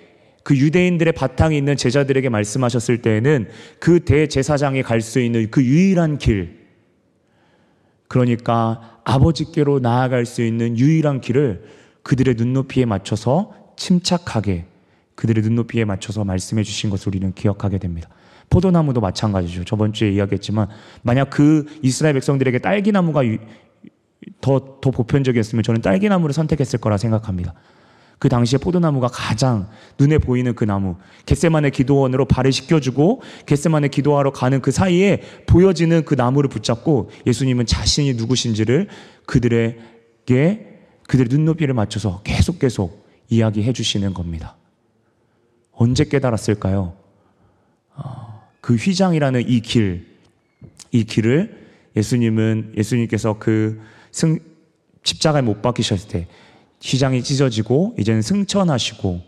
그 0.44 0.58
유대인들의 0.58 1.14
바탕이 1.14 1.58
있는 1.58 1.78
제자들에게 1.78 2.30
말씀하셨을 2.30 3.02
때에는 3.02 3.48
그 3.80 4.02
대제사장이 4.02 4.84
갈 4.84 5.02
수 5.02 5.20
있는 5.20 5.50
그 5.50 5.64
유일한 5.64 6.18
길 6.18 6.66
그러니까 8.08 9.00
아버지께로 9.04 9.80
나아갈 9.80 10.26
수 10.26 10.44
있는 10.44 10.78
유일한 10.78 11.22
길을 11.22 11.64
그들의 12.06 12.36
눈높이에 12.38 12.86
맞춰서 12.86 13.52
침착하게 13.78 14.66
그들의 15.16 15.44
눈높이에 15.44 15.86
맞춰서 15.86 16.24
말씀해 16.24 16.62
주신 16.62 16.92
것을 16.92 17.08
우리는 17.08 17.34
기억하게 17.34 17.80
됩니다. 17.80 18.10
포도나무도 18.52 19.02
마찬가지죠. 19.02 19.64
저번 19.64 19.92
주에 19.92 20.12
이야기했지만 20.12 20.68
만약 21.02 21.32
그 21.32 21.66
이스라엘 21.82 22.14
백성들에게 22.14 22.60
딸기나무가 22.60 23.22
더, 24.40 24.78
더 24.82 24.92
보편적이었으면 24.92 25.64
저는 25.64 25.82
딸기나무를 25.82 26.32
선택했을 26.32 26.80
거라 26.80 26.98
생각합니다. 26.98 27.56
그 28.20 28.30
당시에 28.30 28.60
포도나무가 28.60 29.08
가장 29.08 29.68
눈에 29.98 30.20
보이는 30.20 30.54
그 30.54 30.64
나무, 30.64 30.98
겟세만의 31.26 31.72
기도원으로 31.72 32.26
발을 32.26 32.52
씻겨주고 32.52 33.24
겟세만의 33.48 33.90
기도하러 33.90 34.32
가는 34.32 34.62
그 34.62 34.70
사이에 34.70 35.24
보여지는 35.48 36.06
그 36.06 36.14
나무를 36.14 36.52
붙잡고 36.52 37.10
예수님은 37.26 37.66
자신이 37.66 38.14
누구신지를 38.14 38.90
그들에게 39.26 40.75
그들의 41.08 41.30
눈높이를 41.30 41.74
맞춰서 41.74 42.22
계속 42.24 42.60
계속 42.60 43.06
이야기해 43.30 43.74
주시는 43.74 44.14
겁니다. 44.14 44.56
언제 45.72 46.06
깨달았을까요? 46.06 46.94
어, 47.96 48.42
그 48.62 48.76
휘장이라는 48.76 49.48
이 49.48 49.60
길, 49.62 50.08
이 50.92 51.04
길을 51.04 51.66
예수님은 51.96 52.74
예수님께서 52.78 53.38
그 53.40 53.82
승, 54.12 54.40
십자가에 55.04 55.42
못 55.42 55.62
박히셨을 55.62 56.10
때 56.10 56.28
휘장이 56.82 57.24
찢어지고 57.24 57.96
이제는 58.00 58.22
승천하시고 58.22 59.22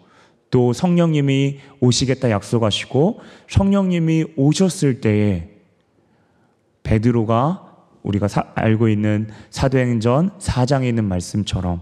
또 0.49 0.73
성령님이 0.73 1.59
오시겠다 1.79 2.29
약속하시고 2.31 3.19
성령님이 3.49 4.25
오셨을 4.35 5.01
때에 5.01 5.49
베드로가 6.83 7.66
우리가 8.07 8.27
사, 8.27 8.45
알고 8.55 8.87
있는 8.87 9.27
사도행전 9.49 10.31
4장에 10.39 10.87
있는 10.87 11.05
말씀처럼 11.05 11.81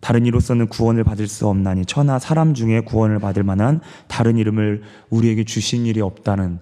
다른 0.00 0.26
이로서는 0.26 0.68
구원을 0.68 1.04
받을 1.04 1.26
수 1.26 1.48
없나니 1.48 1.86
천하 1.86 2.18
사람 2.18 2.52
중에 2.52 2.80
구원을 2.80 3.20
받을 3.20 3.42
만한 3.42 3.80
다른 4.06 4.36
이름을 4.36 4.82
우리에게 5.08 5.44
주신 5.44 5.86
일이 5.86 6.00
없다는 6.00 6.58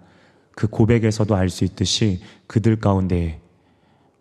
그 0.54 0.68
고백에서도 0.68 1.34
알 1.34 1.48
수 1.48 1.64
있듯이 1.64 2.20
그들 2.46 2.76
가운데 2.76 3.40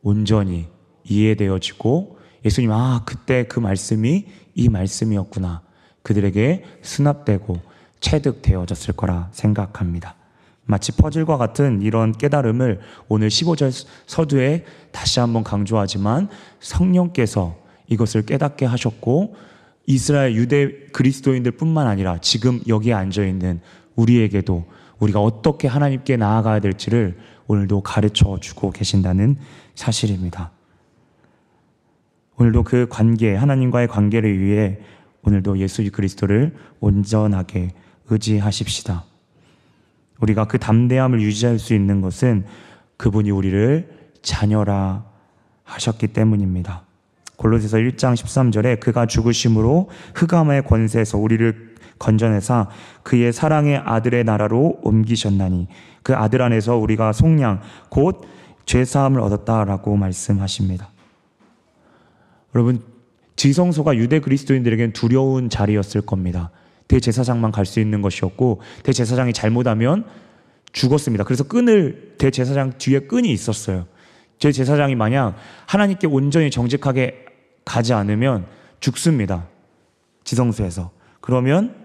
온전히 0.01 0.67
이해되어지고 1.03 2.17
예수님 2.45 2.71
아 2.71 3.03
그때 3.05 3.43
그 3.43 3.59
말씀이 3.59 4.25
이 4.55 4.69
말씀이었구나 4.69 5.61
그들에게 6.01 6.63
수납되고 6.81 7.59
체득되어졌을 7.99 8.95
거라 8.95 9.29
생각합니다. 9.31 10.15
마치 10.71 10.93
퍼즐과 10.93 11.35
같은 11.35 11.81
이런 11.81 12.13
깨달음을 12.13 12.79
오늘 13.09 13.27
15절 13.27 13.87
서두에 14.07 14.63
다시 14.91 15.19
한번 15.19 15.43
강조하지만 15.43 16.29
성령께서 16.61 17.57
이것을 17.87 18.25
깨닫게 18.25 18.65
하셨고 18.65 19.35
이스라엘 19.85 20.33
유대 20.35 20.71
그리스도인들 20.93 21.51
뿐만 21.51 21.87
아니라 21.87 22.19
지금 22.21 22.61
여기에 22.69 22.93
앉아 22.93 23.25
있는 23.25 23.59
우리에게도 23.97 24.63
우리가 24.99 25.21
어떻게 25.21 25.67
하나님께 25.67 26.15
나아가야 26.15 26.61
될지를 26.61 27.17
오늘도 27.47 27.81
가르쳐 27.81 28.37
주고 28.39 28.71
계신다는 28.71 29.35
사실입니다. 29.75 30.51
오늘도 32.37 32.63
그 32.63 32.87
관계, 32.89 33.35
하나님과의 33.35 33.89
관계를 33.89 34.39
위해 34.39 34.79
오늘도 35.23 35.57
예수 35.57 35.83
그리스도를 35.91 36.55
온전하게 36.79 37.71
의지하십시다. 38.09 39.10
우리가 40.21 40.45
그 40.45 40.57
담대함을 40.59 41.21
유지할 41.21 41.59
수 41.59 41.73
있는 41.73 42.01
것은 42.01 42.45
그분이 42.97 43.31
우리를 43.31 43.89
자녀라 44.21 45.05
하셨기 45.63 46.07
때문입니다. 46.07 46.83
골로새서 47.37 47.77
1장 47.77 48.13
13절에 48.13 48.79
그가 48.79 49.07
죽으심으로 49.07 49.89
흑암의 50.15 50.65
권세에서 50.65 51.17
우리를 51.17 51.71
건져내사 51.97 52.69
그의 53.03 53.33
사랑의 53.33 53.77
아들의 53.77 54.23
나라로 54.23 54.79
옮기셨나니 54.83 55.67
그 56.03 56.15
아들 56.15 56.41
안에서 56.41 56.77
우리가 56.77 57.13
속량 57.13 57.61
곧 57.89 58.25
죄사함을 58.65 59.19
얻었다라고 59.21 59.95
말씀하십니다. 59.97 60.89
여러분 62.53 62.83
지성소가 63.35 63.95
유대 63.97 64.19
그리스도인들에게는 64.19 64.93
두려운 64.93 65.49
자리였을 65.49 66.01
겁니다. 66.01 66.51
대제사장만 66.91 67.51
갈 67.51 67.65
수 67.65 67.79
있는 67.79 68.01
것이었고 68.01 68.61
대제사장이 68.83 69.31
잘못하면 69.31 70.05
죽었습니다. 70.73 71.23
그래서 71.23 71.43
끈을 71.45 72.15
대제사장 72.17 72.73
뒤에 72.77 72.99
끈이 73.01 73.31
있었어요. 73.31 73.85
제 74.39 74.51
제사장이 74.51 74.95
만약 74.95 75.35
하나님께 75.67 76.07
온전히 76.07 76.51
정직하게 76.51 77.25
가지 77.63 77.93
않으면 77.93 78.45
죽습니다. 78.79 79.47
지성소에서. 80.23 80.91
그러면 81.21 81.75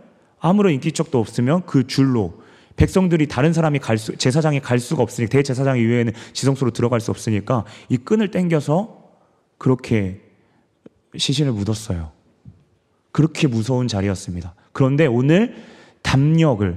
아무런 0.40 0.72
인기척도 0.72 1.20
없으면 1.20 1.66
그 1.66 1.86
줄로 1.86 2.42
백성들이 2.76 3.28
다른 3.28 3.52
사람이 3.52 3.78
갈 3.78 3.98
수, 3.98 4.16
제사장이 4.16 4.60
갈 4.60 4.78
수가 4.78 5.02
없으니까, 5.02 5.30
대제사장 5.30 5.78
이외에는 5.78 6.12
지성소로 6.32 6.72
들어갈 6.72 7.00
수 7.00 7.10
없으니까 7.10 7.64
이 7.88 7.96
끈을 7.96 8.30
땡겨서 8.30 9.02
그렇게 9.58 10.20
시신을 11.16 11.52
묻었어요. 11.52 12.12
그렇게 13.12 13.46
무서운 13.46 13.88
자리였습니다. 13.88 14.54
그런데 14.76 15.06
오늘 15.06 15.54
담력을 16.02 16.76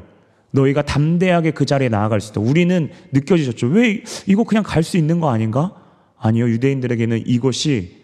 너희가 0.51 0.83
담대하게 0.83 1.51
그 1.51 1.65
자리에 1.65 1.89
나아갈 1.89 2.21
수 2.21 2.31
있다. 2.31 2.39
우리는 2.39 2.89
느껴지셨죠. 3.11 3.67
왜 3.67 4.03
이거 4.25 4.45
그냥 4.45 4.63
갈 4.65 4.83
수 4.83 4.95
있는 4.95 5.19
거 5.19 5.29
아닌가? 5.29 5.73
아니요. 6.17 6.47
유대인들에게는 6.47 7.23
이것이 7.27 7.97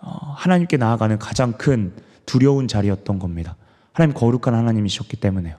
어, 0.00 0.08
하나님께 0.36 0.78
나아가는 0.78 1.18
가장 1.18 1.52
큰 1.52 1.92
두려운 2.24 2.66
자리였던 2.66 3.18
겁니다. 3.18 3.56
하나님 3.92 4.14
거룩한 4.14 4.54
하나님이셨기 4.54 5.18
때문에요. 5.18 5.56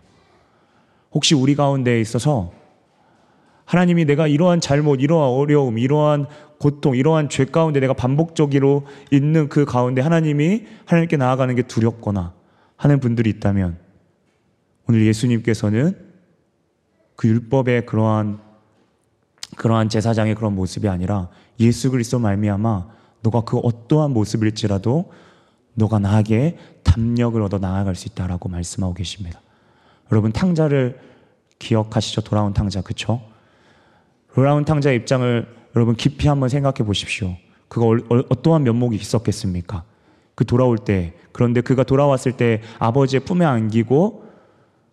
혹시 1.12 1.36
우리 1.36 1.54
가운데 1.54 2.02
있어서 2.02 2.52
하나님이 3.66 4.06
내가 4.06 4.26
이러한 4.26 4.60
잘못, 4.60 5.04
이러한 5.04 5.30
어려움, 5.30 5.78
이러한 5.78 6.26
고통, 6.58 6.96
이러한 6.96 7.30
죄 7.30 7.46
가운데 7.46 7.80
내가 7.80 7.94
반복적으로 7.94 8.88
있는 9.12 9.50
그 9.50 9.66
가운데 9.66 10.02
하나님이 10.02 10.66
하나님께 10.86 11.16
나아가는 11.18 11.54
게 11.54 11.62
두렵거나 11.62 12.41
하는 12.82 13.00
분들이 13.00 13.30
있다면 13.30 13.78
오늘 14.90 15.06
예수님께서는 15.06 15.96
그 17.16 17.28
율법의 17.28 17.86
그러한 17.86 18.40
그러한 19.56 19.88
제사장의 19.88 20.34
그런 20.34 20.56
모습이 20.56 20.88
아니라 20.88 21.30
예수 21.60 21.92
그리스도 21.92 22.18
말미암아 22.18 22.88
너가 23.22 23.42
그 23.42 23.60
어떠한 23.60 24.12
모습일지라도 24.12 25.12
너가 25.76 26.00
나에게 26.00 26.58
담력을 26.82 27.40
얻어 27.44 27.60
나아갈 27.60 27.94
수 27.94 28.08
있다라고 28.08 28.50
말씀하고 28.50 28.96
계십니다. 28.96 29.40
여러분 30.12 30.32
탕자를 30.32 31.00
기억하시죠? 31.60 32.22
돌아온 32.22 32.52
탕자 32.54 32.82
그쵸? 32.82 33.22
돌아온 34.34 34.66
탕자의 34.66 34.98
입장을 34.98 35.56
여러분 35.76 35.96
깊이 35.96 36.28
한번 36.28 36.50
생각해 36.50 36.78
보십시오. 36.78 37.38
그가 37.68 37.86
어떠한 38.30 38.64
면목이 38.64 38.96
있었겠습니까? 38.96 39.84
그 40.36 40.46
돌아올 40.46 40.78
때 40.78 41.14
그런데 41.32 41.62
그가 41.62 41.84
돌아왔을 41.84 42.34
때 42.34 42.62
아버지의 42.80 43.22
품에 43.22 43.46
안기고 43.46 44.26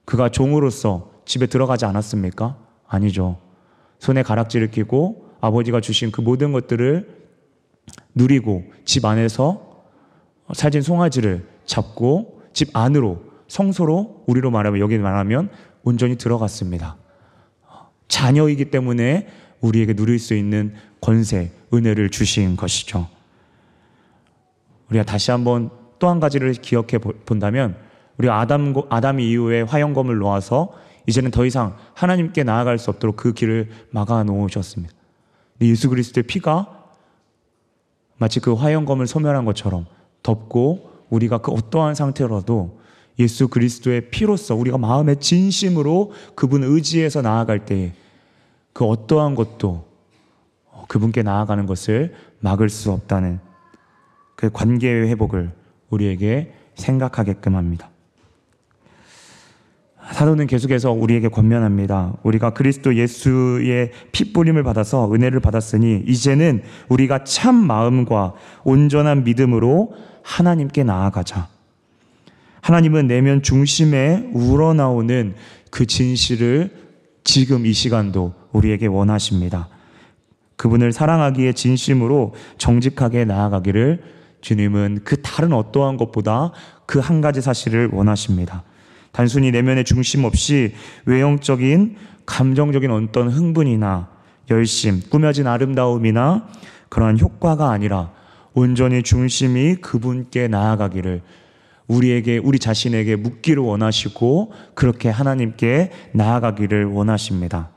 그가 0.05 0.29
종으로서 0.29 1.11
집에 1.25 1.47
들어가지 1.47 1.85
않았습니까? 1.85 2.57
아니죠. 2.87 3.39
손에 3.99 4.23
가락지를 4.23 4.71
끼고 4.71 5.29
아버지가 5.41 5.81
주신 5.81 6.11
그 6.11 6.21
모든 6.21 6.53
것들을 6.53 7.19
누리고 8.15 8.65
집 8.85 9.05
안에서 9.05 9.85
살진 10.55 10.83
송아지를 10.83 11.47
잡고 11.67 12.43
집 12.53 12.75
안으로 12.77 13.23
성소로 13.49 14.25
우리로 14.27 14.51
말하면 14.51 14.81
여기 14.81 14.99
말하면 14.99 15.51
온전히 15.83 16.17
들어갔습니다. 16.17 16.97
자녀이기 18.09 18.67
때문에 18.67 19.29
우리에게 19.61 19.95
누릴 19.95 20.19
수 20.19 20.35
있는 20.35 20.75
권세, 21.01 21.51
은혜를 21.73 22.11
주신 22.11 22.57
것이죠. 22.57 23.09
우리가 24.91 25.05
다시 25.05 25.31
한번 25.31 25.71
또 25.99 26.09
한 26.09 26.21
가지를 26.21 26.53
기억해 26.53 26.99
본다면 26.99 27.77
우리가 28.19 28.41
아담, 28.41 28.75
아담 28.89 29.21
이후에 29.21 29.63
화영검을 29.63 30.19
놓아서 30.19 30.73
이제는 31.07 31.31
더 31.31 31.45
이상 31.45 31.77
하나님께 31.95 32.45
나아갈 32.45 32.79
수 32.79 32.91
없도록 32.91 33.17
그 33.17 33.33
길을 33.33 33.69
막아 33.91 34.23
놓으셨습니다. 34.25 34.95
예수 35.61 35.89
그리스도의 35.89 36.25
피가 36.25 36.85
마치 38.17 38.41
그 38.41 38.53
화영검을 38.53 39.07
소멸한 39.07 39.45
것처럼 39.45 39.87
덮고 40.23 40.91
우리가 41.11 41.39
그 41.39 41.53
어떠한 41.53 41.95
상태로도 41.95 42.79
예수 43.19 43.49
그리스도의 43.49 44.11
피로서 44.11 44.55
우리가 44.55 44.79
마음의 44.79 45.17
진심으로 45.17 46.13
그분 46.35 46.63
의지해서 46.63 47.23
나아갈 47.23 47.65
때에 47.65 47.93
그 48.73 48.85
어떠한 48.85 49.35
것도 49.35 49.87
그분께 50.87 51.23
나아가는 51.23 51.67
것을 51.67 52.15
막을 52.41 52.69
수 52.69 52.93
없다는 52.93 53.41
그 54.39 54.51
관계의 54.51 55.09
회복을 55.09 55.51
우리에게 55.91 56.55
생각하게끔 56.77 57.57
합니다. 57.57 57.91
사도는 60.13 60.47
계속해서 60.47 60.93
우리에게 60.93 61.27
권면합니다. 61.27 62.15
우리가 62.23 62.51
그리스도 62.51 62.95
예수의 62.95 63.91
핏부림을 64.13 64.63
받아서 64.63 65.13
은혜를 65.13 65.41
받았으니 65.41 66.05
이제는 66.07 66.63
우리가 66.89 67.25
참 67.25 67.57
마음과 67.57 68.35
온전한 68.63 69.25
믿음으로 69.25 69.93
하나님께 70.23 70.85
나아가자. 70.85 71.49
하나님은 72.61 73.09
내면 73.09 73.43
중심에 73.43 74.31
우러나오는 74.33 75.35
그 75.73 75.85
진실을 75.85 76.71
지금 77.25 77.67
이 77.67 77.73
시간도 77.73 78.35
우리에게 78.53 78.87
원하십니다. 78.87 79.69
그분을 80.55 80.93
사랑하기에 80.93 81.55
진심으로 81.55 82.35
정직하게 82.57 83.25
나아가기를 83.25 84.18
주님은 84.41 85.01
그 85.05 85.21
다른 85.23 85.53
어떠한 85.53 85.97
것보다 85.97 86.53
그 86.87 87.01
한 87.01 87.21
가지 87.21 87.41
사실을 87.41 87.91
원하십니다. 87.93 88.63
단순히 89.13 89.51
내면의 89.51 89.85
중심 89.85 90.25
없이 90.25 90.75
외형적인 91.07 91.97
감정적인 92.27 92.91
어떤 92.91 93.29
흥분이나 93.31 94.09
열심, 94.51 95.01
꾸며진 95.11 95.47
아름다움이나 95.47 96.47
그러한 96.89 97.19
효과가 97.19 97.71
아니라 97.71 98.13
온전히 98.55 99.03
중심이 99.03 99.77
그분께 99.77 100.49
나아가기를 100.49 101.23
우리에게 101.87 102.39
우리 102.39 102.59
자신에게 102.59 103.17
묻기를 103.17 103.63
원하시고 103.63 104.53
그렇게 104.75 105.09
하나님께 105.09 105.91
나아가기를 106.13 106.87
원하십니다. 106.87 107.71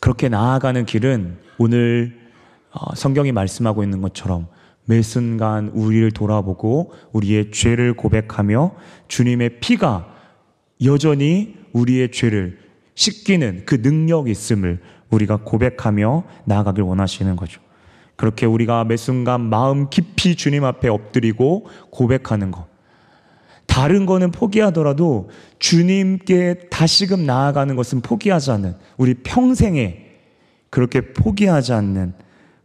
그렇게 0.00 0.28
나아가는 0.28 0.84
길은 0.84 1.38
오늘 1.58 2.18
어, 2.70 2.94
성경이 2.94 3.32
말씀하고 3.32 3.82
있는 3.82 4.00
것처럼 4.02 4.46
매 4.84 5.02
순간 5.02 5.68
우리를 5.68 6.10
돌아보고 6.12 6.92
우리의 7.12 7.50
죄를 7.50 7.94
고백하며 7.94 8.74
주님의 9.08 9.60
피가 9.60 10.14
여전히 10.84 11.56
우리의 11.72 12.10
죄를 12.10 12.58
씻기는 12.94 13.62
그 13.66 13.76
능력이 13.76 14.30
있음을 14.30 14.80
우리가 15.10 15.40
고백하며 15.44 16.24
나아가길 16.44 16.82
원하시는 16.82 17.36
거죠. 17.36 17.60
그렇게 18.16 18.46
우리가 18.46 18.84
매 18.84 18.96
순간 18.96 19.40
마음 19.42 19.90
깊이 19.90 20.34
주님 20.34 20.64
앞에 20.64 20.88
엎드리고 20.88 21.68
고백하는 21.90 22.50
것. 22.50 22.66
다른 23.68 24.04
거는 24.06 24.32
포기하더라도 24.32 25.30
주님께 25.60 26.68
다시금 26.70 27.24
나아가는 27.24 27.76
것은 27.76 28.00
포기하지 28.00 28.50
않는 28.50 28.74
우리 28.96 29.14
평생에 29.14 30.06
그렇게 30.70 31.12
포기하지 31.12 31.72
않는 31.74 32.14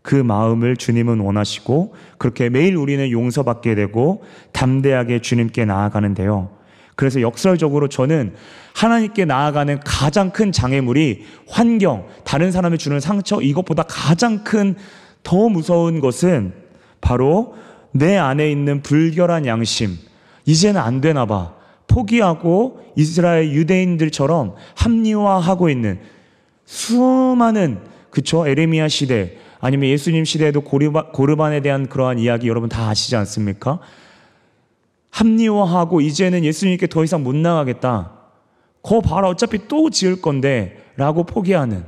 그 0.02 0.16
마음을 0.16 0.76
주님은 0.76 1.20
원하시고 1.20 1.94
그렇게 2.18 2.50
매일 2.50 2.76
우리는 2.76 3.12
용서받게 3.12 3.76
되고 3.76 4.24
담대하게 4.52 5.20
주님께 5.20 5.66
나아가는데요. 5.66 6.50
그래서 6.96 7.22
역설적으로 7.22 7.88
저는 7.88 8.34
하나님께 8.74 9.26
나아가는 9.26 9.80
가장 9.86 10.32
큰 10.32 10.52
장애물이 10.52 11.24
환경, 11.48 12.08
다른 12.24 12.52
사람이 12.52 12.80
주는 12.80 13.00
상처, 13.00 13.40
이것보다 13.40 13.84
가장 13.84 14.44
큰 14.44 14.76
더 15.24 15.50
무서운 15.50 16.00
것은 16.00 16.54
바로 17.02 17.56
내 17.92 18.18
안에 18.18 18.52
있는 18.52 18.82
불결한 18.82 19.46
양심, 19.46 19.98
이제는 20.46 20.82
안 20.82 21.02
되나 21.02 21.26
봐. 21.26 21.54
포기하고 21.88 22.80
이스라엘 22.96 23.52
유대인들처럼 23.52 24.56
합리화하고 24.76 25.70
있는 25.70 26.00
수많은 26.66 27.80
그쵸 28.10 28.48
에레미야 28.48 28.88
시대 28.88 29.38
아니면 29.60 29.90
예수님 29.90 30.26
시대에도 30.26 30.62
고르바, 30.62 31.12
고르반에 31.12 31.62
대한 31.62 31.88
그러한 31.88 32.20
이야기 32.20 32.48
여러분 32.48 32.70
다 32.70 32.90
아시지 32.90 33.16
않습니까? 33.16 33.80
합리화하고 35.12 36.02
이제는 36.02 36.44
예수님께 36.44 36.88
더 36.88 37.04
이상 37.04 37.24
못 37.24 37.36
나가겠다. 37.36 38.12
거 38.82 39.00
봐라 39.00 39.30
어차피 39.30 39.68
또 39.68 39.90
지을 39.90 40.22
건데 40.22 40.84
라고 40.98 41.24
포기하는 41.24 41.86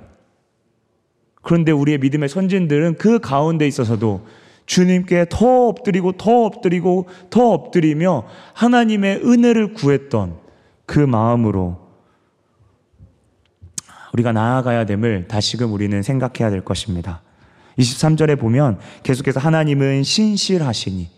그런데 1.42 1.72
우리의 1.72 2.00
믿음의 2.00 2.30
선진들은 2.30 2.96
그 2.96 3.20
가운데 3.20 3.68
있어서도 3.68 4.26
주님께 4.66 5.28
더 5.30 5.68
엎드리고 5.68 6.14
더 6.14 6.46
엎드리고 6.46 7.08
더 7.30 7.52
엎드리며 7.52 8.26
하나님의 8.54 9.22
은혜를 9.24 9.74
구했던 9.74 10.38
그 10.86 11.00
마음으로 11.00 11.86
우리가 14.14 14.32
나아가야 14.32 14.86
됨을 14.86 15.28
다시금 15.28 15.74
우리는 15.74 16.02
생각해야 16.02 16.50
될 16.50 16.64
것입니다. 16.64 17.22
23절에 17.78 18.40
보면 18.40 18.80
계속해서 19.04 19.40
하나님은 19.40 20.04
신실하시니 20.04 21.10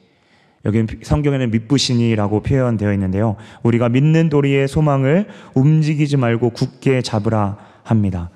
여기는 0.65 0.87
성경에는 1.03 1.51
믿부시니라고 1.51 2.41
표현되어 2.41 2.91
있는데요. 2.93 3.35
우리가 3.63 3.89
믿는 3.89 4.29
도리의 4.29 4.67
소망을 4.67 5.27
움직이지 5.53 6.17
말고 6.17 6.49
굳게 6.49 7.01
잡으라 7.03 7.57
합니다. 7.83 8.31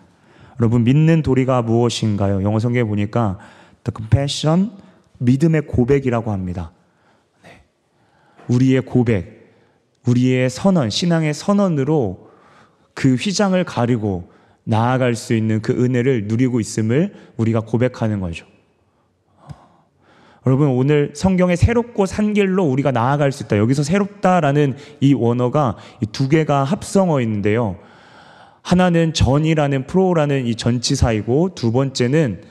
여러분 0.60 0.84
믿는 0.84 1.24
도리가 1.24 1.64
무엇인가요? 1.64 2.44
영어 2.44 2.60
성경에 2.60 2.84
보니까 2.84 3.40
the 3.84 3.92
compassion 3.96 4.72
믿음의 5.22 5.68
고백이라고 5.68 6.32
합니다. 6.32 6.72
네. 7.44 7.64
우리의 8.48 8.82
고백, 8.82 9.54
우리의 10.08 10.50
선언, 10.50 10.90
신앙의 10.90 11.34
선언으로 11.34 12.30
그 12.94 13.16
휘장을 13.16 13.64
가리고 13.64 14.32
나아갈 14.64 15.16
수 15.16 15.34
있는 15.34 15.62
그 15.62 15.74
은혜를 15.74 16.28
누리고 16.28 16.60
있음을 16.60 17.14
우리가 17.38 17.62
고백하는 17.62 18.20
거죠. 18.20 18.46
여러분 20.48 20.70
오늘 20.70 21.12
성경의 21.14 21.56
새롭고 21.56 22.08
산 22.08 22.34
길로 22.34 22.64
우리가 22.66 22.92
나아갈 22.92 23.32
수 23.32 23.44
있다. 23.44 23.58
여기서 23.58 23.84
새롭다라는 23.84 24.76
이 25.00 25.14
원어가 25.14 25.78
두 26.12 26.30
개가 26.30 26.64
합성어 26.64 27.22
있는데요. 27.22 27.78
하나는 28.64 29.14
전이라는 29.14 29.86
프로라는 29.86 30.48
이 30.48 30.56
전치사이고 30.56 31.54
두 31.54 31.72
번째는 31.72 32.42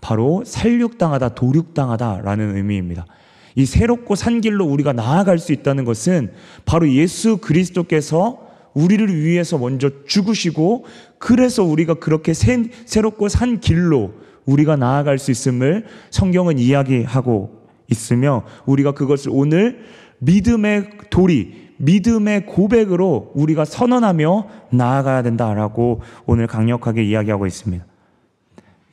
바로 0.00 0.42
살육당하다, 0.44 1.30
도륙당하다라는 1.30 2.56
의미입니다. 2.56 3.06
이 3.54 3.66
새롭고 3.66 4.14
산 4.14 4.40
길로 4.40 4.64
우리가 4.66 4.92
나아갈 4.92 5.38
수 5.38 5.52
있다는 5.52 5.84
것은 5.84 6.32
바로 6.64 6.88
예수 6.90 7.38
그리스도께서 7.38 8.46
우리를 8.74 9.22
위해서 9.22 9.58
먼저 9.58 9.90
죽으시고 10.06 10.84
그래서 11.18 11.64
우리가 11.64 11.94
그렇게 11.94 12.34
새, 12.34 12.62
새롭고 12.84 13.28
산 13.28 13.58
길로 13.60 14.14
우리가 14.46 14.76
나아갈 14.76 15.18
수 15.18 15.30
있음을 15.30 15.86
성경은 16.10 16.58
이야기하고 16.58 17.58
있으며 17.90 18.44
우리가 18.66 18.92
그것을 18.92 19.32
오늘 19.34 19.84
믿음의 20.18 20.90
도리, 21.10 21.70
믿음의 21.78 22.46
고백으로 22.46 23.32
우리가 23.34 23.64
선언하며 23.64 24.48
나아가야 24.70 25.22
된다라고 25.22 26.00
오늘 26.26 26.46
강력하게 26.46 27.04
이야기하고 27.04 27.46
있습니다. 27.46 27.84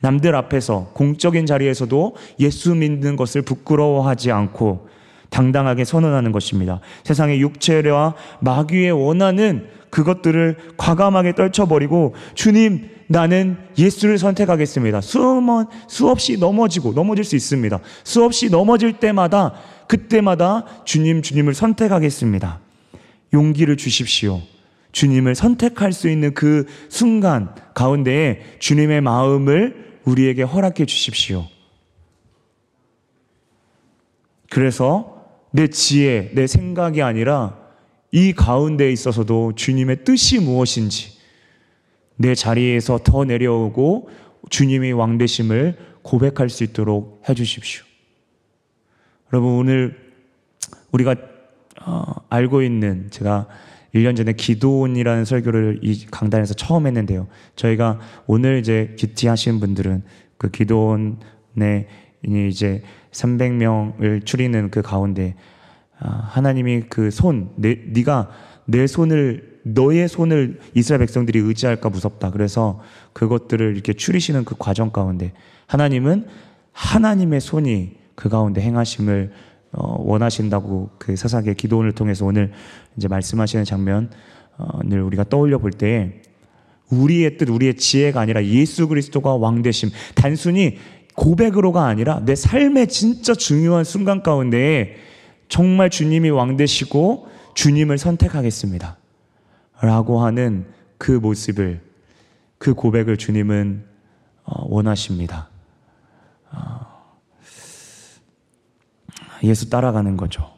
남들 0.06 0.36
앞에서 0.36 0.90
공적인 0.92 1.46
자리에서도 1.46 2.14
예수 2.38 2.76
믿는 2.76 3.16
것을 3.16 3.42
부끄러워하지 3.42 4.30
않고 4.30 4.86
당당하게 5.30 5.84
선언하는 5.84 6.30
것입니다. 6.30 6.78
세상의 7.02 7.40
육체와 7.40 8.14
마귀의 8.38 8.92
원하는 8.92 9.66
그것들을 9.90 10.58
과감하게 10.76 11.34
떨쳐버리고 11.34 12.14
주님 12.34 12.88
나는 13.08 13.56
예수를 13.76 14.18
선택하겠습니다. 14.18 15.00
수만 15.00 15.66
수없이 15.88 16.38
넘어지고 16.38 16.92
넘어질 16.92 17.24
수 17.24 17.34
있습니다. 17.34 17.80
수없이 18.04 18.48
넘어질 18.48 19.00
때마다 19.00 19.54
그때마다 19.88 20.66
주님 20.84 21.20
주님을 21.20 21.52
선택하겠습니다. 21.52 22.60
용기를 23.34 23.76
주십시오. 23.76 24.40
주님을 24.92 25.34
선택할 25.34 25.92
수 25.92 26.08
있는 26.08 26.32
그 26.32 26.64
순간 26.88 27.54
가운데에 27.74 28.40
주님의 28.60 29.00
마음을 29.00 29.85
우리에게 30.06 30.42
허락해 30.42 30.86
주십시오. 30.86 31.46
그래서 34.48 35.26
내 35.50 35.68
지혜, 35.68 36.30
내 36.34 36.46
생각이 36.46 37.02
아니라 37.02 37.58
이 38.12 38.32
가운데에 38.32 38.90
있어서도 38.92 39.54
주님의 39.54 40.04
뜻이 40.04 40.38
무엇인지 40.38 41.18
내 42.16 42.34
자리에서 42.34 43.00
더 43.04 43.24
내려오고 43.24 44.08
주님의 44.48 44.92
왕되심을 44.92 45.76
고백할 46.02 46.48
수 46.48 46.62
있도록 46.64 47.22
해 47.28 47.34
주십시오. 47.34 47.84
여러분, 49.32 49.52
오늘 49.52 50.14
우리가 50.92 51.16
어, 51.82 52.14
알고 52.30 52.62
있는 52.62 53.10
제가 53.10 53.48
1년 53.94 54.16
전에 54.16 54.32
기도원이라는 54.32 55.24
설교를 55.24 55.80
이 55.82 56.06
강단에서 56.10 56.54
처음 56.54 56.86
했는데요. 56.86 57.28
저희가 57.56 57.98
오늘 58.26 58.58
이제 58.58 58.94
기티 58.98 59.28
하신 59.28 59.60
분들은 59.60 60.02
그 60.38 60.50
기도원에 60.50 61.88
이제 62.24 62.82
300명을 63.12 64.24
추리는 64.24 64.70
그 64.70 64.82
가운데 64.82 65.34
아, 65.98 66.08
하나님이 66.08 66.82
그 66.88 67.10
손, 67.10 67.50
내, 67.56 67.78
네가 67.86 68.28
내 68.66 68.86
손을 68.86 69.60
너의 69.62 70.08
손을 70.08 70.60
이스라엘 70.74 71.00
백성들이 71.00 71.38
의지할까 71.38 71.88
무섭다. 71.88 72.30
그래서 72.30 72.80
그것들을 73.12 73.72
이렇게 73.72 73.92
추리시는 73.94 74.44
그 74.44 74.54
과정 74.58 74.90
가운데 74.90 75.32
하나님은 75.66 76.26
하나님의 76.72 77.40
손이 77.40 77.96
그 78.14 78.28
가운데 78.28 78.60
행하심을 78.60 79.32
어, 79.76 80.02
원하신다고 80.04 80.90
그 80.98 81.16
사사기의 81.16 81.54
기도원을 81.54 81.92
통해서 81.92 82.24
오늘 82.24 82.50
이제 82.96 83.08
말씀하시는 83.08 83.64
장면을 83.64 84.08
우리가 85.04 85.24
떠올려 85.24 85.58
볼때 85.58 86.22
우리의 86.90 87.36
뜻, 87.36 87.48
우리의 87.48 87.76
지혜가 87.76 88.20
아니라 88.20 88.44
예수 88.44 88.88
그리스도가 88.88 89.34
왕 89.34 89.62
되심. 89.62 89.90
단순히 90.14 90.78
고백으로가 91.14 91.86
아니라 91.86 92.20
내 92.24 92.34
삶의 92.34 92.88
진짜 92.88 93.34
중요한 93.34 93.84
순간 93.84 94.22
가운데 94.22 94.96
정말 95.48 95.90
주님이 95.90 96.30
왕 96.30 96.56
되시고 96.56 97.28
주님을 97.54 97.98
선택하겠습니다. 97.98 98.96
라고 99.80 100.20
하는 100.20 100.66
그 100.98 101.12
모습을, 101.12 101.80
그 102.58 102.74
고백을 102.74 103.16
주님은 103.16 103.84
어, 104.44 104.64
원하십니다. 104.68 105.48
어, 109.36 109.46
예수 109.46 109.70
따라가는 109.70 110.16
거죠. 110.16 110.50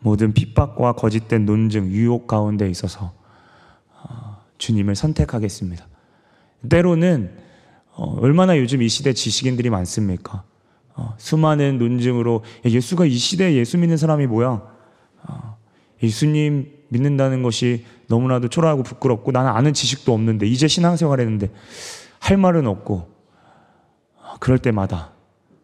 모든 0.00 0.32
핍박과 0.32 0.92
거짓된 0.92 1.46
논증, 1.46 1.88
유혹 1.88 2.26
가운데 2.26 2.68
있어서 2.70 3.12
어, 3.92 4.42
주님을 4.58 4.94
선택하겠습니다. 4.94 5.86
때로는 6.68 7.36
얼마나 7.96 8.58
요즘 8.58 8.82
이 8.82 8.88
시대 8.88 9.12
지식인들이 9.12 9.70
많습니까? 9.70 10.44
어, 10.94 11.14
수많은 11.18 11.78
논증으로 11.78 12.42
예수가 12.64 13.06
이 13.06 13.16
시대에 13.16 13.54
예수 13.54 13.78
믿는 13.78 13.96
사람이 13.96 14.26
뭐야? 14.26 14.62
어, 15.24 15.56
예수님 16.02 16.72
믿는다는 16.88 17.42
것이 17.42 17.84
너무나도 18.08 18.48
초라하고 18.48 18.82
부끄럽고 18.82 19.32
나는 19.32 19.50
아는 19.50 19.74
지식도 19.74 20.12
없는데 20.12 20.46
이제 20.46 20.68
신앙생활 20.68 21.20
했는데 21.20 21.50
할 22.18 22.36
말은 22.36 22.66
없고 22.66 23.08
어, 24.22 24.34
그럴 24.40 24.58
때마다 24.58 25.12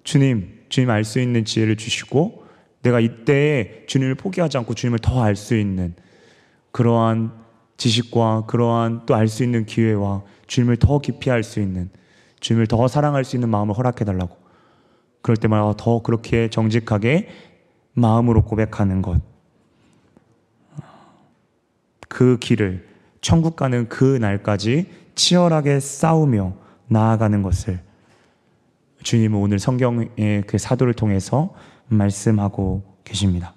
주님, 0.04 0.61
주님 0.72 0.88
알 0.88 1.04
수 1.04 1.20
있는 1.20 1.44
지혜를 1.44 1.76
주시고 1.76 2.44
내가 2.80 2.98
이때에 2.98 3.84
주님을 3.86 4.14
포기하지 4.14 4.56
않고 4.56 4.72
주님을 4.72 5.00
더 5.00 5.22
알 5.22 5.36
수 5.36 5.54
있는 5.54 5.94
그러한 6.72 7.30
지식과 7.76 8.46
그러한 8.46 9.04
또 9.04 9.14
알 9.14 9.28
수 9.28 9.44
있는 9.44 9.66
기회와 9.66 10.22
주님을 10.46 10.78
더 10.78 10.98
깊이 10.98 11.30
알 11.30 11.42
수 11.42 11.60
있는 11.60 11.90
주님을 12.40 12.68
더 12.68 12.88
사랑할 12.88 13.22
수 13.24 13.36
있는 13.36 13.50
마음을 13.50 13.76
허락해 13.76 14.06
달라고. 14.06 14.34
그럴 15.20 15.36
때마다 15.36 15.74
더 15.76 16.00
그렇게 16.00 16.48
정직하게 16.48 17.28
마음으로 17.92 18.42
고백하는 18.42 19.02
것. 19.02 19.20
그 22.08 22.38
길을 22.38 22.88
천국 23.20 23.56
가는 23.56 23.90
그 23.90 24.16
날까지 24.16 24.86
치열하게 25.16 25.80
싸우며 25.80 26.54
나아가는 26.88 27.42
것을 27.42 27.91
주님은 29.02 29.38
오늘 29.38 29.58
성경의 29.58 30.44
그 30.46 30.58
사도를 30.58 30.94
통해서 30.94 31.54
말씀하고 31.88 32.82
계십니다. 33.04 33.54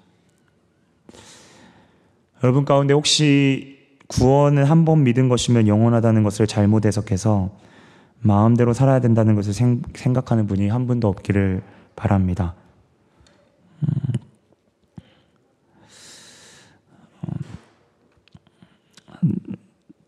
여러분 2.42 2.64
가운데 2.64 2.92
혹시 2.94 3.76
구원을 4.08 4.68
한 4.70 4.84
번 4.84 5.02
믿은 5.04 5.28
것이면 5.28 5.66
영원하다는 5.66 6.22
것을 6.22 6.46
잘못 6.46 6.86
해석해서 6.86 7.50
마음대로 8.20 8.72
살아야 8.72 9.00
된다는 9.00 9.34
것을 9.34 9.52
생, 9.52 9.82
각하는 9.82 10.46
분이 10.46 10.68
한 10.68 10.86
분도 10.86 11.08
없기를 11.08 11.62
바랍니다. 11.96 12.54
음. 13.82 13.88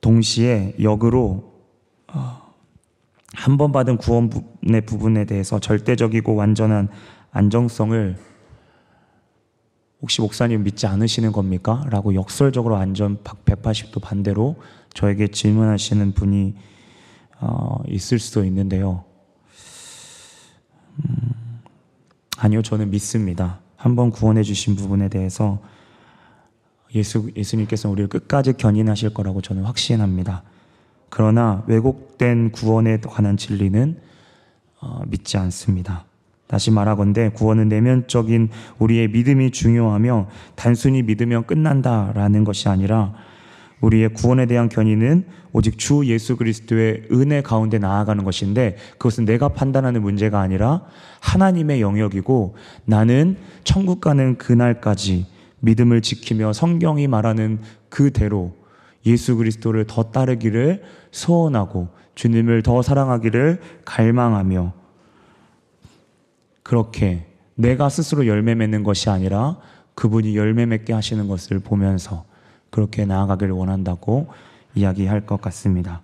동시에 0.01 0.75
역으로 0.81 1.21
어, 1.23 1.48
한 3.39 3.57
번 3.57 3.71
받은 3.71 3.99
구원의 3.99 4.81
부분에 4.85 5.25
대해서 5.25 5.61
절대적이고 5.61 6.35
완전한 6.35 6.89
안정성을 7.31 8.17
혹시 10.03 10.21
목사님 10.21 10.65
믿지 10.65 10.89
않으시는 10.89 11.31
겁니까? 11.31 11.85
라고 11.89 12.15
역설적으로 12.15 12.75
완전 12.75 13.19
180도 13.19 14.03
반대로 14.03 14.57
저에게 14.93 15.29
질문하시는 15.29 16.13
분이 16.13 16.57
어, 17.41 17.79
있을 17.87 18.19
수도 18.19 18.45
있는데요. 18.45 19.05
음, 20.97 21.61
아니요, 22.39 22.63
저는 22.63 22.91
믿습니다. 22.91 23.61
한번 23.77 24.11
구원해 24.11 24.43
주신 24.43 24.75
부분에 24.75 25.09
대해서 25.09 25.61
예수, 26.97 27.31
예수님께서 27.37 27.89
우리를 27.89 28.09
끝까지 28.09 28.55
견인하실 28.55 29.15
거라고 29.15 29.43
저는 29.43 29.63
확신합니다. 29.63 30.43
그러나 31.11 31.65
왜곡된 31.67 32.53
구원에 32.53 32.99
관한 32.99 33.37
진리는 33.37 33.97
어, 34.81 35.03
믿지 35.07 35.37
않습니다. 35.37 36.05
다시 36.47 36.71
말하건대 36.71 37.31
구원은 37.31 37.69
내면적인 37.69 38.49
우리의 38.79 39.09
믿음이 39.09 39.51
중요하며 39.51 40.29
단순히 40.55 41.03
믿으면 41.03 41.47
끝난다라는 41.47 42.45
것이 42.45 42.69
아니라 42.69 43.15
우리의 43.81 44.09
구원에 44.15 44.47
대한 44.47 44.69
견인은 44.69 45.25
오직 45.53 45.79
주 45.79 46.05
예수 46.07 46.37
그리스도의 46.37 47.05
은혜 47.13 47.43
가운데 47.43 47.79
나아가는 47.79 48.23
것인데 48.25 48.77
그것은 48.93 49.25
내가 49.25 49.49
판단하는 49.49 50.03
문제가 50.03 50.41
아니라 50.41 50.83
하나님의 51.21 51.81
영역이고 51.81 52.57
나는 52.85 53.37
천국 53.65 54.01
가는 54.01 54.37
그날까지 54.37 55.27
믿음을 55.61 56.01
지키며 56.01 56.53
성경이 56.53 57.09
말하는 57.09 57.61
그대로 57.89 58.58
예수 59.09 59.37
그리스도를 59.37 59.87
더 59.87 60.11
따르기를 60.11 60.83
소원하고 61.11 61.89
주님을 62.15 62.63
더 62.63 62.83
사랑하기를 62.83 63.61
갈망하며 63.85 64.73
그렇게 66.63 67.27
내가 67.55 67.89
스스로 67.89 68.27
열매 68.27 68.55
맺는 68.55 68.85
것이 68.85 69.11
아니라 69.11 69.59
그분이 69.95 70.37
열매 70.37 70.67
맺게 70.67 70.93
하시는 70.93 71.27
것을 71.27 71.59
보면서 71.59 72.25
그렇게 72.71 73.05
나아가기를 73.05 73.53
원한다고 73.53 74.29
이야기할 74.75 75.27
것 75.27 75.41
같습니다. 75.41 76.03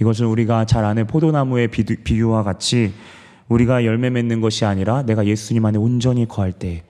이것을 0.00 0.26
우리가 0.26 0.64
잘 0.64 0.84
아는 0.84 1.06
포도나무의 1.06 1.68
비유 1.68 2.30
와 2.30 2.42
같이 2.42 2.92
우리가 3.48 3.84
열매 3.84 4.10
맺는 4.10 4.40
것이 4.40 4.64
아니라 4.64 5.02
내가 5.02 5.26
예수님 5.26 5.64
안에 5.64 5.78
온전히 5.78 6.26
거할 6.26 6.52
때 6.52 6.82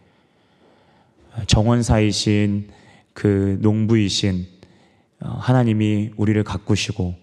정원사이신 1.46 2.68
그 3.12 3.58
농부이신 3.60 4.46
어, 4.46 4.51
하나님이 5.24 6.12
우리를 6.16 6.42
가꾸시고 6.44 7.14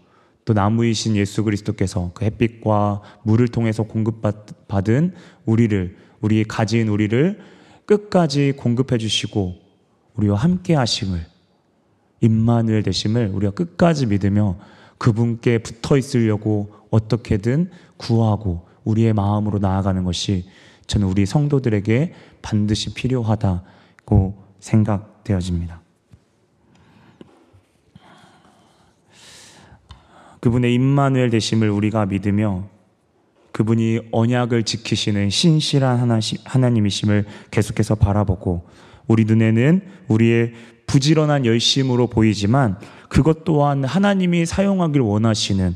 또 0.46 0.54
나무이신 0.54 1.16
예수 1.16 1.44
그리스도께서 1.44 2.12
그 2.14 2.26
햇빛과 2.26 3.02
물을 3.24 3.48
통해서 3.48 3.84
공급받은 3.84 5.14
우리를 5.46 5.96
우리 6.22 6.44
가진 6.44 6.88
우리를 6.88 7.40
끝까지 7.86 8.54
공급해 8.58 8.98
주시고 8.98 9.56
우리와 10.16 10.38
함께 10.38 10.76
하심을 10.76 11.26
임마누엘 12.22 12.84
되심을 12.84 13.32
우리가 13.34 13.54
끝까지 13.54 14.08
믿으며 14.08 14.58
그분께 14.98 15.60
붙어 15.60 15.98
있으려고 15.98 16.72
어떻게든 16.90 17.70
구하고 17.98 18.68
우리의 18.84 19.14
마음으로 19.14 19.60
나아가는 19.60 20.04
것이 20.04 20.46
저는 20.88 21.08
우리 21.08 21.26
성도들에게 21.26 22.14
반드시 22.42 22.94
필요하다고 22.94 24.44
생각되어집니다. 24.60 25.82
그분의 30.40 30.74
임마누엘 30.74 31.30
되심을 31.30 31.70
우리가 31.70 32.06
믿으며 32.06 32.68
그분이 33.52 34.00
언약을 34.12 34.64
지키시는 34.64 35.30
신실한 35.30 36.22
하나님이심을 36.46 37.26
계속해서 37.52 37.96
바라보고 37.96 38.64
우리 39.08 39.26
눈에는 39.26 39.82
우리의 40.08 40.54
부지런한 40.88 41.46
열심으로 41.46 42.08
보이지만 42.08 42.78
그것 43.10 43.44
또한 43.44 43.84
하나님이 43.84 44.46
사용하길 44.46 45.02
원하시는 45.02 45.76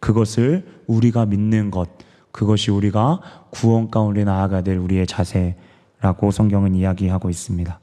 그것을 0.00 0.64
우리가 0.86 1.26
믿는 1.26 1.70
것, 1.70 1.88
그것이 2.32 2.70
우리가 2.70 3.20
구원 3.50 3.90
가운데 3.90 4.24
나아가야 4.24 4.62
될 4.62 4.78
우리의 4.78 5.06
자세라고 5.06 6.30
성경은 6.30 6.74
이야기하고 6.74 7.30
있습니다. 7.30 7.80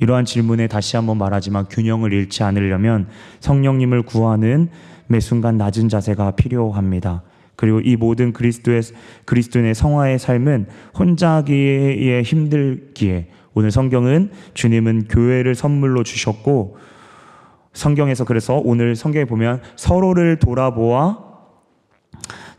이러한 0.00 0.24
질문에 0.24 0.66
다시 0.66 0.96
한번 0.96 1.18
말하지만 1.18 1.66
균형을 1.68 2.12
잃지 2.12 2.42
않으려면 2.42 3.06
성령님을 3.40 4.02
구하는 4.02 4.68
매 5.06 5.20
순간 5.20 5.56
낮은 5.56 5.88
자세가 5.88 6.32
필요합니다. 6.32 7.22
그리고 7.56 7.80
이 7.80 7.96
모든 7.96 8.32
그리스도의 8.32 8.80
그리스도인의 9.26 9.74
성화의 9.74 10.18
삶은 10.18 10.66
혼자 10.98 11.32
하기에 11.32 12.22
힘들기에 12.22 13.28
오늘 13.52 13.70
성경은 13.70 14.30
주님은 14.54 15.08
교회를 15.08 15.54
선물로 15.54 16.02
주셨고 16.02 16.78
성경에서 17.74 18.24
그래서 18.24 18.60
오늘 18.64 18.96
성경에 18.96 19.26
보면 19.26 19.60
서로를 19.76 20.38
돌아보아 20.38 21.29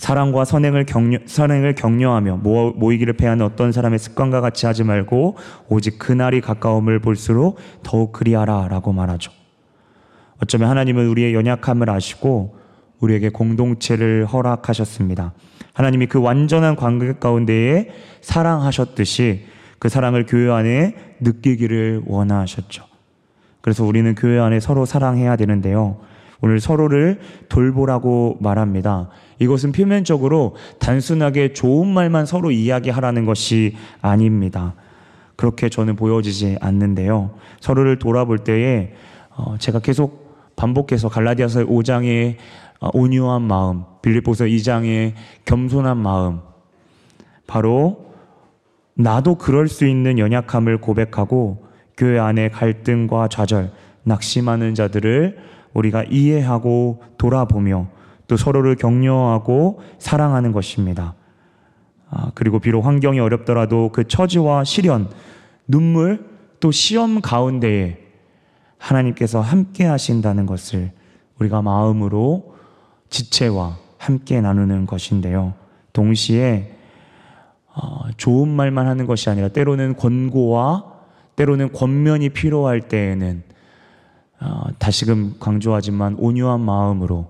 사랑과 0.02 0.46
선행을 0.46 0.88
격려, 0.88 1.20
선행을 1.28 1.76
격려하며 1.76 2.38
모, 2.38 2.92
이기를 2.92 3.14
패하는 3.14 3.46
어떤 3.46 3.72
사람의 3.72 4.00
습관과 4.00 4.42
같이 4.42 4.66
하지 4.66 4.84
말고 4.84 5.38
오직 5.70 6.00
그날이 6.00 6.42
가까움을 6.42 6.98
볼수록 7.02 7.60
더욱 7.84 8.12
그리하라 8.12 8.68
라고 8.68 8.94
말하죠. 8.94 9.32
어쩌면 10.42 10.72
하나님은 10.72 11.08
우리의 11.08 11.36
연약함을 11.36 11.88
아시고 11.88 12.58
우리에게 13.00 13.30
공동체를 13.30 14.26
허락하셨습니다. 14.26 15.34
하나님이 15.74 16.08
그 16.08 16.20
완전한 16.20 16.76
관계 16.76 17.14
가운데에 17.14 17.90
사랑하셨듯이 18.22 19.46
그 19.78 19.88
사랑을 19.88 20.26
교회 20.26 20.50
안에 20.50 20.96
느끼기를 21.20 22.02
원하셨죠. 22.08 22.86
그래서 23.62 23.86
우리는 23.86 24.16
교회 24.16 24.40
안에 24.40 24.62
서로 24.62 24.88
사랑해야 24.88 25.36
되는데요. 25.36 26.00
오늘 26.42 26.60
서로를 26.60 27.20
돌보라고 27.50 28.38
말합니다. 28.42 29.10
이것은 29.40 29.72
표면적으로 29.72 30.56
단순하게 30.80 31.54
좋은 31.54 31.88
말만 31.88 32.26
서로 32.26 32.52
이야기하라는 32.52 33.26
것이 33.26 33.76
아닙니다. 34.02 34.76
그렇게 35.36 35.70
저는 35.70 35.96
보여지지 35.96 36.58
않는데요. 36.62 37.32
서로를 37.60 37.98
돌아볼 38.00 38.40
때에 38.40 38.94
어, 39.36 39.56
제가 39.58 39.80
계속 39.80 40.54
반복해서 40.56 41.10
갈라디아서 41.10 41.66
5장의 41.66 42.36
어, 42.80 42.90
온유한 42.94 43.44
마음, 43.44 43.84
빌립보서 44.02 44.46
2장의 44.46 45.14
겸손한 45.46 45.98
마음, 45.98 46.40
바로 47.48 48.12
나도 48.96 49.36
그럴 49.36 49.68
수 49.68 49.88
있는 49.88 50.20
연약함을 50.20 50.80
고백하고 50.80 51.66
교회 51.98 52.20
안에 52.20 52.50
갈등과 52.50 53.28
좌절, 53.30 53.72
낙심하는 54.04 54.76
자들을 54.76 55.38
우리가 55.74 56.04
이해하고 56.04 57.04
돌아보며 57.18 57.88
또 58.28 58.38
서로를 58.38 58.76
격려하고 58.76 59.82
사랑하는 60.00 60.52
것입니다. 60.52 61.16
아, 62.10 62.32
그리고 62.36 62.60
비록 62.60 62.86
환경이 62.86 63.20
어렵더라도 63.20 63.90
그 63.94 64.08
처지와 64.08 64.64
시련, 64.64 65.10
눈물, 65.68 66.30
또 66.60 66.72
시험 66.72 67.22
가운데에 67.22 67.98
하나님께서 68.78 69.42
함께 69.42 69.86
하신다는 69.86 70.46
것을 70.46 70.92
우리가 71.40 71.62
마음으로 71.62 72.56
지체와 73.10 73.78
함께 73.98 74.42
나누는 74.42 74.86
것인데요. 74.86 75.54
동시에 75.94 76.76
어, 77.74 78.06
좋은 78.18 78.50
말만 78.50 78.88
하는 78.88 79.06
것이 79.06 79.30
아니라 79.30 79.48
때로는 79.48 79.96
권고와 79.96 80.92
때로는 81.36 81.72
권면이 81.72 82.30
필요할 82.30 82.82
때에는 82.82 83.44
어, 84.42 84.64
다시금 84.80 85.36
강조하지만 85.40 86.16
온유한 86.16 86.62
마음으로 86.62 87.28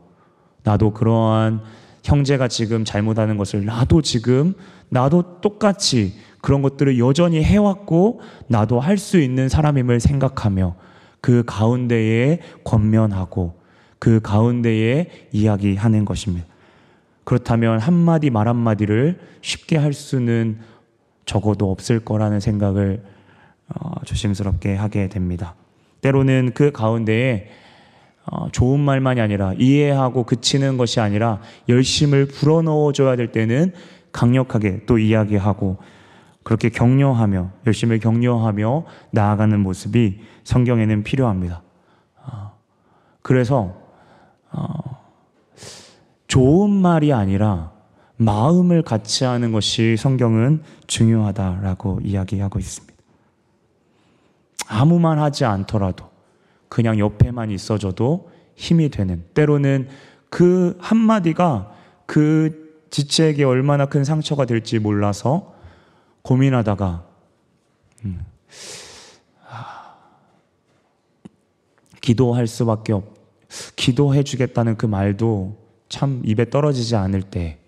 나도 0.64 0.91
그러한 0.93 1.62
형제가 2.03 2.47
지금 2.47 2.86
잘못하는 2.86 3.38
것을 3.38 3.66
나도 3.66 4.01
지금 4.01 4.53
나도 4.89 5.41
똑같이 5.41 6.16
그런 6.41 6.62
것들을 6.62 6.97
여전히 6.99 7.43
해왔고 7.43 8.22
나도 8.47 8.80
할 8.80 8.97
수 8.97 9.20
있는 9.20 9.49
사람임을 9.49 9.99
생각하며 9.99 10.76
그 11.20 11.43
가운데에 11.45 12.39
권면하고 12.64 13.59
그 13.99 14.20
가운데에 14.22 15.28
이야기하는 15.32 16.05
것입니다. 16.05 16.47
그렇다면 17.24 17.80
한마디 17.80 18.30
말 18.30 18.47
한마디를 18.47 19.20
쉽게 19.41 19.78
할 19.78 19.93
수는 19.93 20.59
적어도 21.26 21.72
없을 21.72 21.99
거라는 21.99 22.39
생각을 22.39 23.03
어, 23.70 24.03
조심스럽게 24.05 24.76
하게 24.76 25.07
됩니다. 25.07 25.55
때로는 26.02 26.52
그 26.54 26.72
가운데에 26.72 27.49
어, 28.26 28.49
좋은 28.52 28.80
말만이 28.80 29.20
아니라 29.20 29.54
이해하고 29.58 30.24
그치는 30.24 30.78
것이 30.78 30.99
아니라 30.99 31.41
열심을 31.70 32.28
불어넣어 32.28 32.91
줘야 32.91 33.16
될 33.16 33.32
때는 33.32 33.74
강력하게 34.12 34.86
또 34.86 34.97
이야기하고 34.97 35.78
그렇게 36.43 36.70
격려하며 36.70 37.52
열심을 37.68 37.99
격려하며 37.99 38.86
나아가는 39.12 39.60
모습이 39.60 40.20
성경에는 40.43 41.04
필요합니다. 41.04 41.62
어, 42.24 42.52
그래서 43.22 43.76
어, 44.52 44.68
좋은 46.28 46.70
말이 46.70 47.14
아니라 47.14 47.72
마음을 48.18 48.84
같이 48.84 49.24
하는 49.24 49.52
것이 49.52 49.97
성경은 49.97 50.62
중요하다라고 50.88 52.02
이야기하고 52.04 52.60
있습니다. 52.60 52.91
아무 54.68 54.99
말 54.99 55.20
하지 55.20 55.45
않더라도 55.45 56.09
그냥 56.70 56.99
옆에만 56.99 57.51
있어줘도 57.51 58.32
힘이 58.55 58.89
되는. 58.89 59.24
때로는 59.34 59.89
그 60.30 60.78
한마디가 60.80 61.74
그 62.05 62.86
지체에게 62.89 63.43
얼마나 63.43 63.86
큰 63.86 64.03
상처가 64.03 64.45
될지 64.45 64.80
몰라서 64.80 65.53
고민하다가 66.24 67.05
음, 68.05 68.26
아, 69.49 69.95
기도할 72.01 72.47
수밖에 72.47 72.93
없 72.93 73.05
기도해 73.76 74.24
주겠다는 74.24 74.78
그 74.78 74.86
말도 74.86 75.57
참 75.89 76.22
입에 76.26 76.49
떨어지지 76.49 76.95
않을 76.95 77.22
때 77.24 77.61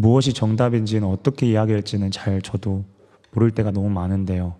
무엇이 0.00 0.32
정답인지는 0.32 1.08
어떻게 1.08 1.46
이야기할지는 1.46 2.12
잘 2.12 2.40
저도 2.40 2.84
모를 3.32 3.50
때가 3.50 3.72
너무 3.72 3.90
많은데요. 3.90 4.56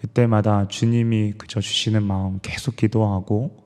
그때마다 0.00 0.68
주님이 0.68 1.32
그저 1.38 1.60
주시는 1.60 2.02
마음 2.02 2.38
계속 2.42 2.76
기도하고 2.76 3.56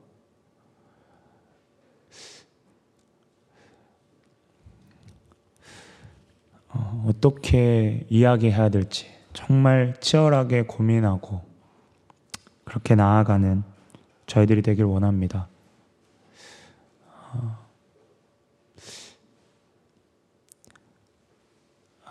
어, 6.69 7.05
어떻게 7.09 8.05
이야기해야 8.09 8.69
될지 8.69 9.07
정말 9.33 9.95
치열하게 9.99 10.63
고민하고 10.63 11.41
그렇게 12.63 12.95
나아가는 12.95 13.63
저희들이 14.27 14.61
되길 14.61 14.85
원합니다. 14.85 15.50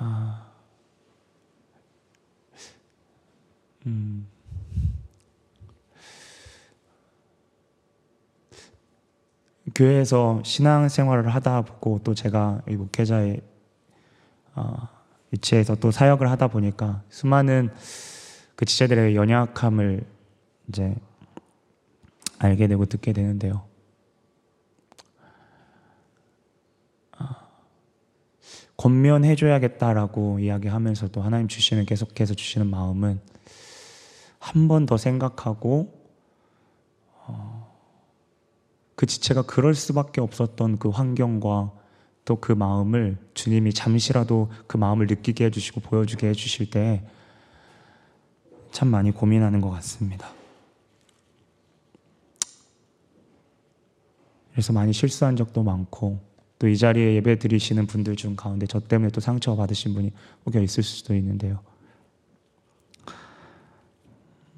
아, 0.02 0.46
음, 3.84 4.26
교회에서 9.74 10.42
신앙생활을 10.42 11.34
하다 11.34 11.62
보고 11.62 12.00
또 12.02 12.14
제가 12.14 12.62
이 12.66 12.76
목회자의 12.76 13.42
어, 14.54 14.88
위치에서 15.32 15.74
또 15.76 15.90
사역을 15.90 16.30
하다 16.30 16.48
보니까 16.48 17.02
수많은 17.10 17.70
그 18.56 18.64
지체들의 18.64 19.14
연약함을 19.14 20.04
이제 20.68 20.94
알게 22.38 22.68
되고 22.68 22.86
듣게 22.86 23.12
되는데요. 23.12 23.69
권면해줘야겠다라고 28.80 30.38
이야기하면서도 30.38 31.20
하나님 31.20 31.48
주시는 31.48 31.84
계속해서 31.86 32.34
주시는 32.34 32.66
마음은 32.68 33.20
한 34.38 34.68
번 34.68 34.86
더 34.86 34.96
생각하고 34.96 35.92
어, 37.26 37.76
그 38.94 39.04
지체가 39.06 39.42
그럴 39.42 39.74
수밖에 39.74 40.20
없었던 40.22 40.78
그 40.78 40.88
환경과 40.88 41.72
또 42.24 42.36
그 42.36 42.52
마음을 42.52 43.18
주님이 43.34 43.72
잠시라도 43.74 44.50
그 44.66 44.76
마음을 44.76 45.06
느끼게 45.08 45.44
해주시고 45.46 45.80
보여주게 45.80 46.28
해주실 46.28 46.70
때 46.70 47.02
참 48.72 48.86
많이 48.88 49.10
고민하는 49.10 49.60
것 49.60 49.68
같습니다. 49.70 50.28
그래서 54.52 54.72
많이 54.72 54.92
실수한 54.92 55.34
적도 55.36 55.64
많고 55.64 56.20
또 56.60 56.68
이 56.68 56.76
자리에 56.76 57.14
예배 57.14 57.38
드리시는 57.38 57.86
분들 57.86 58.16
중 58.16 58.36
가운데 58.36 58.66
저 58.66 58.80
때문에 58.80 59.10
또 59.10 59.20
상처 59.20 59.56
받으신 59.56 59.94
분이 59.94 60.12
혹여 60.44 60.62
있을 60.62 60.82
수도 60.82 61.14
있는데요. 61.14 61.58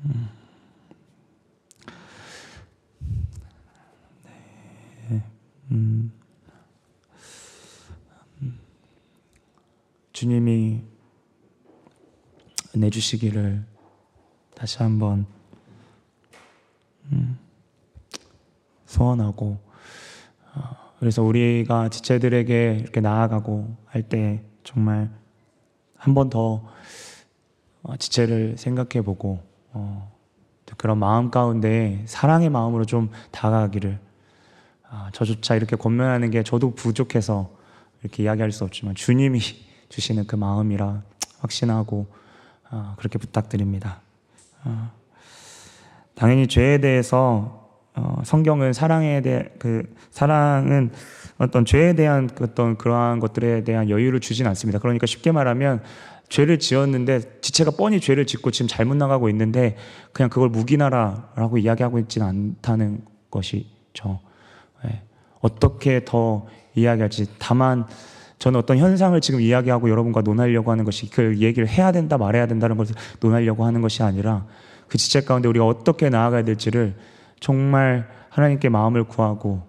음. 0.04 0.28
네. 5.10 5.22
음. 5.70 6.12
음. 8.42 8.58
주님이 10.12 10.82
내주시기를 12.74 13.64
다시 14.56 14.78
한번 14.78 15.24
음. 17.12 17.38
소원하고 18.86 19.60
어, 19.64 19.71
그래서 21.02 21.20
우리가 21.24 21.88
지체들에게 21.88 22.78
이렇게 22.80 23.00
나아가고 23.00 23.76
할 23.86 24.04
때 24.04 24.40
정말 24.62 25.10
한 25.96 26.14
번더 26.14 26.64
어, 27.82 27.96
지체를 27.96 28.54
생각해 28.56 29.04
보고 29.04 29.40
어, 29.72 30.12
그런 30.76 30.98
마음 30.98 31.32
가운데 31.32 32.04
사랑의 32.06 32.50
마음으로 32.50 32.84
좀 32.84 33.10
다가가기를 33.32 33.98
아, 34.90 35.10
저조차 35.12 35.56
이렇게 35.56 35.74
권면하는 35.74 36.30
게 36.30 36.44
저도 36.44 36.76
부족해서 36.76 37.50
이렇게 38.02 38.22
이야기할 38.22 38.52
수 38.52 38.62
없지만 38.62 38.94
주님이 38.94 39.40
주시는 39.90 40.28
그 40.28 40.36
마음이라 40.36 41.02
확신하고 41.40 42.06
아, 42.70 42.94
그렇게 42.96 43.18
부탁드립니다. 43.18 44.02
아, 44.62 44.92
당연히 46.14 46.46
죄에 46.46 46.78
대해서 46.78 47.61
어, 47.94 48.22
성경은 48.24 48.72
사랑에 48.72 49.20
대해 49.20 49.44
그 49.58 49.82
사랑은 50.10 50.90
어떤 51.38 51.64
죄에 51.64 51.94
대한 51.94 52.30
어떤 52.40 52.76
그러한 52.76 53.20
것들에 53.20 53.64
대한 53.64 53.90
여유를 53.90 54.20
주진 54.20 54.46
않습니다. 54.46 54.78
그러니까 54.78 55.06
쉽게 55.06 55.32
말하면 55.32 55.82
죄를 56.28 56.58
지었는데 56.58 57.40
지체가 57.42 57.72
뻔히 57.72 58.00
죄를 58.00 58.26
짓고 58.26 58.50
지금 58.52 58.66
잘못 58.66 58.96
나가고 58.96 59.28
있는데 59.28 59.76
그냥 60.12 60.30
그걸 60.30 60.48
묵인하라라고 60.48 61.58
이야기하고 61.58 61.98
있지는 61.98 62.26
않다는 62.26 63.02
것이죠. 63.30 64.20
네. 64.84 65.02
어떻게 65.40 66.04
더 66.04 66.46
이야기할지 66.74 67.26
다만 67.38 67.84
저는 68.38 68.58
어떤 68.58 68.78
현상을 68.78 69.20
지금 69.20 69.40
이야기하고 69.40 69.90
여러분과 69.90 70.22
논하려고 70.22 70.70
하는 70.70 70.84
것이 70.84 71.10
그 71.10 71.36
얘기를 71.38 71.68
해야 71.68 71.92
된다 71.92 72.16
말해야 72.16 72.46
된다는 72.46 72.76
것을 72.76 72.96
논하려고 73.20 73.64
하는 73.66 73.82
것이 73.82 74.02
아니라 74.02 74.46
그 74.88 74.98
지체 74.98 75.20
가운데 75.20 75.48
우리가 75.48 75.66
어떻게 75.66 76.08
나아가야 76.08 76.44
될지를 76.44 76.94
정말 77.42 78.08
하나님께 78.30 78.68
마음을 78.68 79.02
구하고 79.04 79.62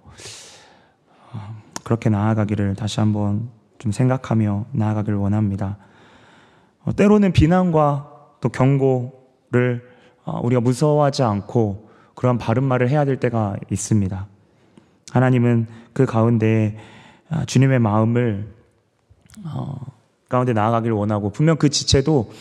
어, 1.33 1.61
그렇게 1.83 2.09
나아가기를 2.09 2.75
다시 2.75 2.99
한번 2.99 3.49
좀 3.79 3.91
생각하며 3.91 4.65
나아가기를 4.71 5.17
원합니다. 5.17 5.77
어, 6.85 6.95
때로는 6.95 7.33
비난과 7.33 8.09
또 8.41 8.49
경고를 8.49 9.89
어, 10.23 10.39
우리가 10.43 10.61
무서워하지 10.61 11.23
않고 11.23 11.89
그런 12.13 12.37
바른 12.37 12.63
말을 12.63 12.89
해야 12.89 13.05
될 13.05 13.19
때가 13.19 13.57
있습니다. 13.71 14.27
하나님은 15.11 15.67
그 15.93 16.05
가운데 16.05 16.77
아, 17.29 17.43
주님의 17.45 17.79
마음을 17.79 18.53
어, 19.45 19.79
가운데 20.29 20.53
나아가기를 20.53 20.95
원하고 20.95 21.31
분명 21.31 21.57
그 21.57 21.69
지체도 21.69 22.31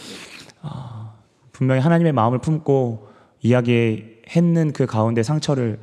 어, 0.63 1.15
분명히 1.53 1.81
하나님의 1.81 2.13
마음을 2.13 2.39
품고 2.39 3.09
이야기 3.41 4.12
했는 4.29 4.73
그 4.73 4.87
가운데 4.87 5.23
상처를 5.23 5.81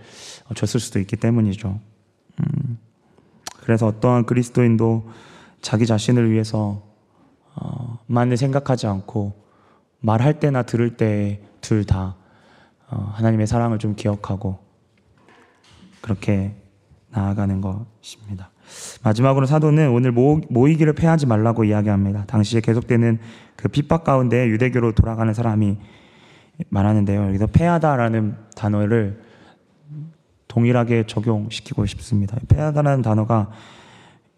줬을 0.55 0.79
수도 0.79 0.99
있기 0.99 1.15
때문이죠. 1.17 1.79
음, 2.39 2.77
그래서 3.61 3.87
어떠한 3.87 4.25
그리스도인도 4.25 5.09
자기 5.61 5.85
자신을 5.85 6.31
위해서 6.31 6.81
어, 7.55 7.99
만을 8.07 8.37
생각하지 8.37 8.87
않고 8.87 9.33
말할 9.99 10.39
때나 10.39 10.63
들을 10.63 10.95
때 10.95 11.41
둘 11.61 11.85
다 11.85 12.15
어, 12.89 13.11
하나님의 13.15 13.47
사랑을 13.47 13.77
좀 13.77 13.95
기억하고 13.95 14.59
그렇게 16.01 16.55
나아가는 17.09 17.61
것입니다. 17.61 18.51
마지막으로 19.03 19.45
사도는 19.45 19.89
오늘 19.89 20.11
모, 20.11 20.41
모이기를 20.49 20.93
패하지 20.93 21.25
말라고 21.25 21.63
이야기합니다. 21.63 22.25
당시에 22.25 22.61
계속되는 22.61 23.19
그 23.55 23.67
핍박 23.67 24.03
가운데 24.03 24.47
유대교로 24.47 24.93
돌아가는 24.93 25.33
사람이 25.33 25.77
말하는데요. 26.68 27.28
여기서 27.28 27.47
패하다라는 27.47 28.36
단어를 28.55 29.22
동일하게 30.47 31.05
적용시키고 31.07 31.86
싶습니다. 31.86 32.38
패하다라는 32.47 33.01
단어가 33.01 33.49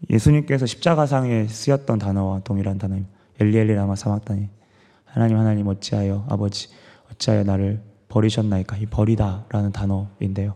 예수님께서 0.10 0.66
십자가상에 0.66 1.48
쓰였던 1.48 2.00
단어와 2.00 2.42
동일한 2.42 2.78
단어입니다. 2.78 3.12
엘리엘리 3.40 3.74
라마 3.74 3.96
사막다니 3.96 4.50
하나님 5.06 5.38
하나님 5.38 5.68
어찌하여 5.68 6.26
아버지 6.30 6.70
어찌하여 7.12 7.44
나를 7.44 7.82
버리셨나이까 8.10 8.78
이 8.78 8.86
버리다라는 8.86 9.72
단어인데요. 9.72 10.56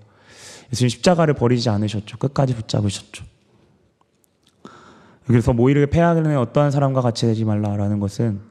예수님 0.72 0.90
십자가를 0.90 1.34
버리지 1.34 1.70
않으셨죠. 1.70 2.18
끝까지 2.18 2.56
붙잡으셨죠. 2.56 3.26
그래서 5.26 5.54
모이를 5.54 5.88
폐하는 5.88 6.38
어떠한 6.38 6.72
사람과 6.72 7.02
같이 7.02 7.26
되지 7.26 7.46
말라라는 7.46 8.00
것은 8.00 8.42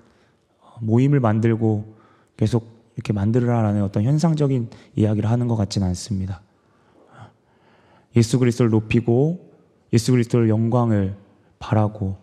모임을 0.81 1.21
만들고 1.21 1.97
계속 2.37 2.74
이렇게 2.97 3.13
만들어라라는 3.13 3.83
어떤 3.83 4.05
현상적인 4.05 4.71
이야기를 4.97 5.31
하는 5.31 5.49
것 5.49 5.57
같지는 5.57 5.87
않습니다. 5.89 6.43
예수 8.17 8.39
그리스도를 8.39 8.71
높이고 8.71 9.51
예수 9.93 10.13
그리스도를 10.13 10.49
영광을 10.49 11.17
바라고 11.59 12.17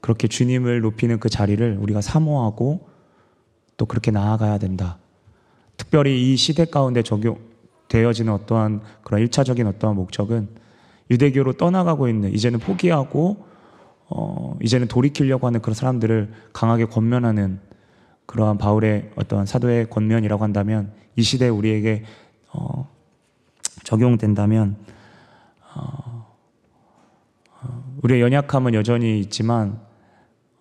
그렇게 0.00 0.28
주님을 0.28 0.80
높이는 0.80 1.18
그 1.18 1.28
자리를 1.28 1.78
우리가 1.80 2.00
사모하고 2.00 2.88
또 3.76 3.86
그렇게 3.86 4.10
나아가야 4.10 4.58
된다. 4.58 4.98
특별히 5.76 6.32
이 6.32 6.36
시대 6.36 6.64
가운데 6.64 7.02
적용되어지는 7.02 8.32
어떠한 8.32 8.82
그런 9.02 9.20
일차적인 9.20 9.66
어떠한 9.66 9.96
목적은 9.96 10.48
유대교로 11.10 11.54
떠나가고 11.54 12.08
있는 12.08 12.32
이제는 12.32 12.58
포기하고 12.58 13.44
어 14.10 14.56
이제는 14.62 14.88
돌이키려고 14.88 15.46
하는 15.46 15.60
그런 15.60 15.74
사람들을 15.74 16.32
강하게 16.52 16.86
권면하는 16.86 17.60
그러한 18.28 18.58
바울의 18.58 19.12
어떠한 19.16 19.46
사도의 19.46 19.88
권면이라고 19.88 20.44
한다면 20.44 20.92
이 21.16 21.22
시대에 21.22 21.48
우리에게 21.48 22.04
어 22.52 22.86
적용된다면 23.84 24.76
어, 25.74 26.36
어 27.62 27.84
우리의 28.02 28.20
연약함은 28.20 28.74
여전히 28.74 29.18
있지만 29.20 29.80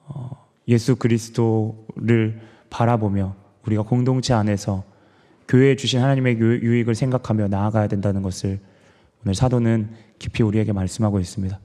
어, 0.05 0.47
예수 0.69 0.95
그리스도를 0.95 2.39
바라보며 2.69 3.35
우리가 3.65 3.83
공동체 3.83 4.33
안에서 4.33 4.85
교회에 5.49 5.75
주신 5.75 5.99
하나님의 5.99 6.37
유익을 6.39 6.95
생각하며 6.95 7.49
나아가야 7.49 7.87
된다는 7.87 8.21
것을 8.21 8.59
오늘 9.25 9.35
사도는 9.35 9.91
깊이 10.19 10.41
우리에게 10.41 10.71
말씀하고 10.71 11.19
있습니다. 11.19 11.59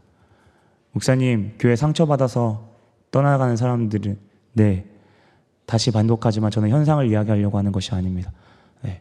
목사님, 0.93 1.55
교회 1.61 1.77
상처받아서 1.77 2.69
떠나가는 3.13 3.57
사람들은, 3.57 4.19
네, 4.55 4.91
다시 5.73 5.91
반복하지만 5.91 6.51
저는 6.51 6.68
현상을 6.68 7.09
이야기하려고 7.09 7.57
하는 7.57 7.73
것이 7.73 7.95
아닙니다. 7.95 8.31
네. 8.83 9.01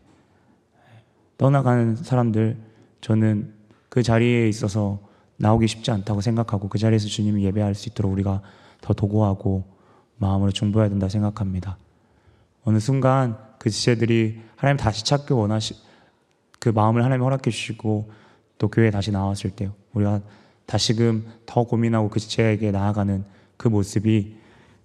떠나가는 1.37 1.97
사람들, 1.97 2.55
저는 3.01 3.53
그 3.89 4.01
자리에 4.01 4.47
있어서 4.47 5.01
나오기 5.35 5.67
쉽지 5.67 5.91
않다고 5.91 6.21
생각하고 6.21 6.69
그 6.69 6.77
자리에서 6.77 7.09
주님이 7.09 7.43
예배할 7.43 7.75
수 7.75 7.89
있도록 7.89 8.13
우리가 8.13 8.41
더 8.79 8.93
도구하고 8.93 9.65
마음으로 10.15 10.51
중보해야 10.53 10.87
된다 10.87 11.09
생각합니다. 11.09 11.77
어느 12.63 12.79
순간 12.79 13.37
그 13.59 13.69
지체들이 13.69 14.39
하나님 14.55 14.77
다시 14.77 15.03
찾기 15.03 15.33
원하시 15.33 15.75
그 16.61 16.69
마음을 16.69 17.03
하나님 17.03 17.25
허락해 17.25 17.51
주시고 17.51 18.09
또 18.59 18.69
교회에 18.69 18.91
다시 18.91 19.11
나왔을 19.11 19.49
때 19.49 19.69
우리가 19.91 20.21
다시금 20.67 21.27
더 21.45 21.65
고민하고 21.65 22.07
그 22.07 22.21
지체에게 22.21 22.71
나아가는 22.71 23.25
그 23.57 23.67
모습이 23.67 24.37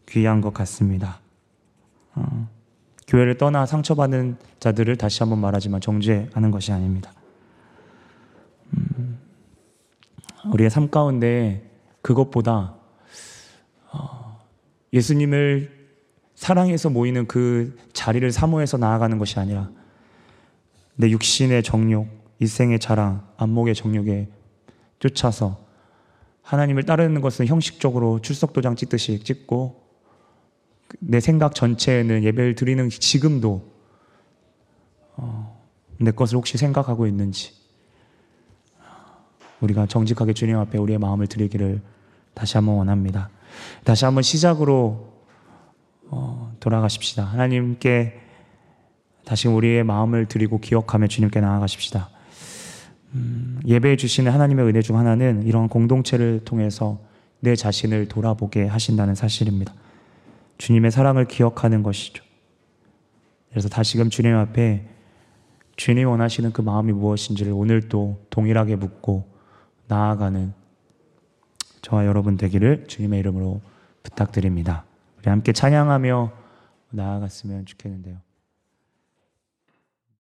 귀한 0.09 0.41
것 0.41 0.53
같습니다. 0.53 1.20
어, 2.17 2.49
교회를 3.07 3.39
떠나 3.39 3.67
상처받은 3.67 4.37
자들을 4.59 4.97
다시 4.97 5.23
한번 5.23 5.41
말하지만 5.41 5.81
정죄하는 5.81 6.51
것이 6.51 6.73
아닙니다. 6.73 7.12
음, 8.77 9.19
우리의 10.53 10.71
삶 10.71 10.91
가운데 10.91 11.71
그것보다 12.03 12.75
어, 13.93 14.41
예수님을 14.93 15.77
사랑해서 16.35 16.91
모이는 16.91 17.27
그 17.27 17.77
자리를 17.93 18.31
사모해서 18.31 18.77
나아가는 18.77 19.17
것이 19.19 19.39
아니라 19.39 19.71
내 20.97 21.11
육신의 21.11 21.62
정욕, 21.62 22.09
일생의 22.39 22.79
자랑, 22.79 23.27
안목의 23.37 23.75
정욕에 23.75 24.29
쫓아서 24.99 25.64
하나님을 26.43 26.85
따르는 26.85 27.21
것은 27.21 27.47
형식적으로 27.47 28.21
출석도장 28.21 28.77
찍듯이 28.77 29.21
찍고 29.21 29.86
내 31.01 31.20
생각 31.20 31.55
전체에는 31.55 32.22
예배를 32.22 32.55
드리는 32.55 32.89
지금도 32.89 33.72
어, 35.16 35.64
내 35.99 36.11
것을 36.11 36.37
혹시 36.37 36.59
생각하고 36.59 37.07
있는지 37.07 37.53
우리가 39.61 39.87
정직하게 39.87 40.32
주님 40.34 40.59
앞에 40.59 40.78
우리의 40.78 40.99
마음을 40.99 41.26
드리기를 41.26 41.80
다시 42.34 42.57
한번 42.57 42.76
원합니다. 42.76 43.30
다시 43.84 44.05
한번 44.05 44.22
시작으로 44.22 45.12
어, 46.09 46.53
돌아가십시다. 46.61 47.24
하나님께 47.24 48.20
다시 49.24 49.49
우리의 49.49 49.82
마음을 49.82 50.26
드리고 50.26 50.61
기억하며 50.61 51.09
주님께 51.09 51.41
나아가십시다. 51.41 52.11
음, 53.14 53.61
예배해 53.66 53.97
주시는 53.97 54.30
하나님의 54.30 54.66
은혜 54.66 54.82
중 54.82 54.99
하나는 54.99 55.43
이런 55.45 55.68
공동체를 55.68 56.43
통해서 56.45 57.01
내 57.41 57.57
자신을 57.57 58.09
돌아보게 58.09 58.66
하신다는 58.66 59.14
사실입니다. 59.14 59.74
주님의 60.59 60.90
사랑을 60.90 61.26
기억하는 61.26 61.82
것이죠. 61.82 62.24
그래서 63.50 63.68
다시금 63.68 64.11
주님 64.11 64.34
앞에 64.34 64.86
주님이 65.76 66.04
원하시는 66.04 66.52
그 66.52 66.62
마음이 66.62 66.92
무엇인지를 66.92 67.52
오늘도 67.52 68.26
동일하게 68.30 68.76
묻고 68.76 69.28
나아가는 69.88 70.52
저와 71.82 72.07
여러분 72.07 72.36
되기를 72.36 72.86
주님의 72.86 73.20
이름으로 73.20 73.61
부탁드립니다. 74.02 74.84
우리 75.18 75.28
함께 75.28 75.52
찬양하며 75.52 76.32
나아갔으면 76.90 77.66
좋겠는데요. 77.66 78.26